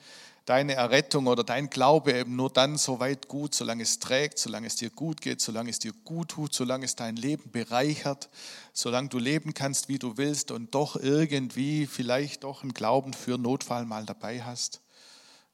deine 0.46 0.74
Errettung 0.74 1.28
oder 1.28 1.44
dein 1.44 1.70
Glaube 1.70 2.14
eben 2.14 2.36
nur 2.36 2.50
dann 2.50 2.78
so 2.78 3.00
weit 3.00 3.28
gut, 3.28 3.56
solange 3.56 3.84
es 3.84 4.00
trägt, 4.00 4.38
solange 4.38 4.68
es 4.68 4.76
dir 4.76 4.90
gut 4.90 5.22
geht, 5.22 5.42
solange 5.42 5.70
es 5.70 5.80
dir 5.80 5.94
gut 6.04 6.30
tut, 6.30 6.54
solange 6.54 6.86
es 6.86 6.96
dein 6.96 7.16
Leben 7.16 7.52
bereichert, 7.52 8.30
solange 8.74 9.10
du 9.10 9.20
leben 9.20 9.54
kannst, 9.54 9.88
wie 9.88 10.00
du 10.00 10.18
willst 10.18 10.52
und 10.52 10.76
doch 10.76 10.96
irgendwie 10.96 11.88
vielleicht 11.88 12.44
doch 12.44 12.64
einen 12.64 12.74
Glauben 12.74 13.14
für 13.14 13.38
Notfall 13.38 13.86
mal 13.86 14.06
dabei 14.06 14.44
hast. 14.44 14.82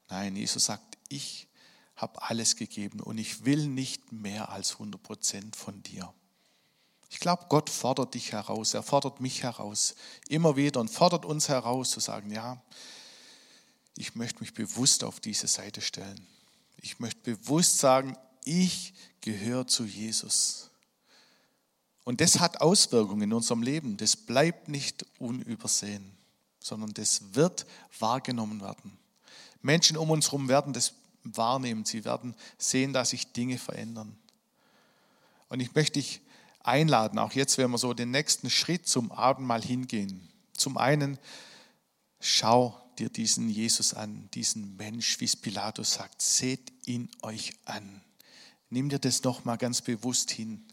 Nein, 0.08 0.34
Jesus 0.34 0.64
sagt, 0.64 0.98
ich 1.08 1.48
habe 1.94 2.22
alles 2.22 2.56
gegeben 2.56 3.00
und 3.00 3.18
ich 3.18 3.44
will 3.44 3.66
nicht 3.66 4.10
mehr 4.10 4.50
als 4.50 4.72
100 4.72 5.00
Prozent 5.02 5.54
von 5.54 5.82
dir. 5.82 6.12
Ich 7.10 7.20
glaube, 7.20 7.46
Gott 7.48 7.70
fordert 7.70 8.14
dich 8.14 8.32
heraus, 8.32 8.74
er 8.74 8.82
fordert 8.82 9.20
mich 9.20 9.42
heraus, 9.42 9.94
immer 10.28 10.56
wieder 10.56 10.80
und 10.80 10.88
fordert 10.88 11.24
uns 11.24 11.48
heraus 11.48 11.90
zu 11.90 12.00
sagen, 12.00 12.30
ja, 12.30 12.62
ich 13.96 14.14
möchte 14.14 14.40
mich 14.40 14.54
bewusst 14.54 15.04
auf 15.04 15.20
diese 15.20 15.46
Seite 15.46 15.80
stellen. 15.80 16.26
Ich 16.80 16.98
möchte 16.98 17.36
bewusst 17.36 17.78
sagen, 17.78 18.16
ich 18.44 18.94
gehöre 19.20 19.66
zu 19.66 19.84
Jesus. 19.84 20.70
Und 22.04 22.20
das 22.20 22.40
hat 22.40 22.60
Auswirkungen 22.60 23.22
in 23.22 23.32
unserem 23.32 23.62
Leben. 23.62 23.96
Das 23.96 24.16
bleibt 24.16 24.68
nicht 24.68 25.04
unübersehen, 25.18 26.10
sondern 26.58 26.94
das 26.94 27.34
wird 27.34 27.66
wahrgenommen 27.98 28.60
werden. 28.60 28.98
Menschen 29.62 29.96
um 29.96 30.10
uns 30.10 30.26
herum 30.26 30.48
werden 30.48 30.72
das 30.72 30.94
wahrnehmen. 31.22 31.84
Sie 31.84 32.04
werden 32.04 32.34
sehen, 32.56 32.92
dass 32.92 33.10
sich 33.10 33.32
Dinge 33.32 33.58
verändern. 33.58 34.16
Und 35.48 35.60
ich 35.60 35.74
möchte 35.74 36.00
dich 36.00 36.20
einladen, 36.62 37.18
auch 37.18 37.32
jetzt, 37.32 37.58
wenn 37.58 37.70
wir 37.70 37.78
so 37.78 37.92
den 37.92 38.10
nächsten 38.10 38.50
Schritt 38.50 38.86
zum 38.86 39.12
Abendmahl 39.12 39.62
hingehen. 39.62 40.28
Zum 40.54 40.76
einen, 40.78 41.18
schau 42.20 42.79
dir 43.00 43.10
diesen 43.10 43.48
Jesus 43.48 43.94
an, 43.94 44.28
diesen 44.34 44.76
Mensch, 44.76 45.20
wie 45.20 45.24
es 45.24 45.36
Pilatus 45.36 45.94
sagt, 45.94 46.22
seht 46.22 46.72
ihn 46.86 47.08
euch 47.22 47.52
an. 47.64 48.02
Nimm 48.68 48.88
dir 48.88 48.98
das 48.98 49.24
nochmal 49.24 49.58
ganz 49.58 49.80
bewusst 49.80 50.30
hin. 50.30 50.64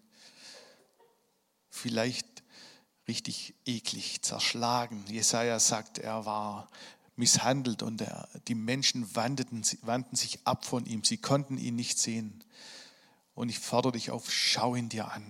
Vielleicht 1.69 2.43
richtig 3.07 3.55
eklig, 3.65 4.21
zerschlagen. 4.21 5.03
Jesaja 5.07 5.59
sagt, 5.59 5.97
er 5.97 6.25
war 6.25 6.69
misshandelt 7.15 7.81
und 7.81 8.01
er, 8.01 8.29
die 8.47 8.55
Menschen 8.55 9.15
wandten, 9.15 9.63
wandten 9.81 10.15
sich 10.15 10.39
ab 10.45 10.65
von 10.65 10.85
ihm. 10.85 11.03
Sie 11.03 11.17
konnten 11.17 11.57
ihn 11.57 11.75
nicht 11.75 11.97
sehen. 11.97 12.43
Und 13.33 13.49
ich 13.49 13.59
fordere 13.59 13.93
dich 13.93 14.11
auf, 14.11 14.31
schau 14.31 14.75
ihn 14.75 14.89
dir 14.89 15.11
an. 15.11 15.25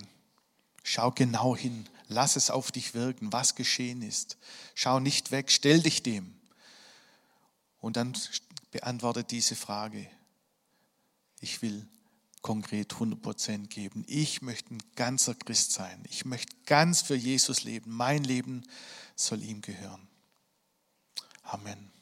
Schau 0.84 1.12
genau 1.12 1.56
hin, 1.56 1.88
lass 2.08 2.38
es 2.38 2.50
auf 2.50 2.72
dich 2.72 2.94
wirken, 2.94 3.34
was 3.34 3.56
geschehen 3.56 4.02
ist. 4.02 4.38
Schau 4.74 5.00
nicht 5.00 5.32
weg, 5.32 5.52
stell 5.52 5.82
dich 5.82 6.04
dem. 6.04 6.37
Und 7.88 7.96
dann 7.96 8.18
beantworte 8.72 9.24
diese 9.24 9.56
Frage. 9.56 10.10
Ich 11.40 11.62
will 11.62 11.88
konkret 12.42 12.92
100% 12.96 13.68
geben. 13.68 14.04
Ich 14.10 14.42
möchte 14.42 14.76
ein 14.76 14.84
ganzer 14.98 15.36
Christ 15.36 15.72
sein. 15.72 16.04
Ich 16.10 16.26
möchte 16.26 16.54
ganz 16.66 17.02
für 17.02 17.16
Jesus 17.16 17.64
leben. 17.64 17.90
Mein 17.96 18.26
Leben 18.26 18.64
soll 19.16 19.42
ihm 19.42 19.62
gehören. 19.62 20.06
Amen. 21.44 21.97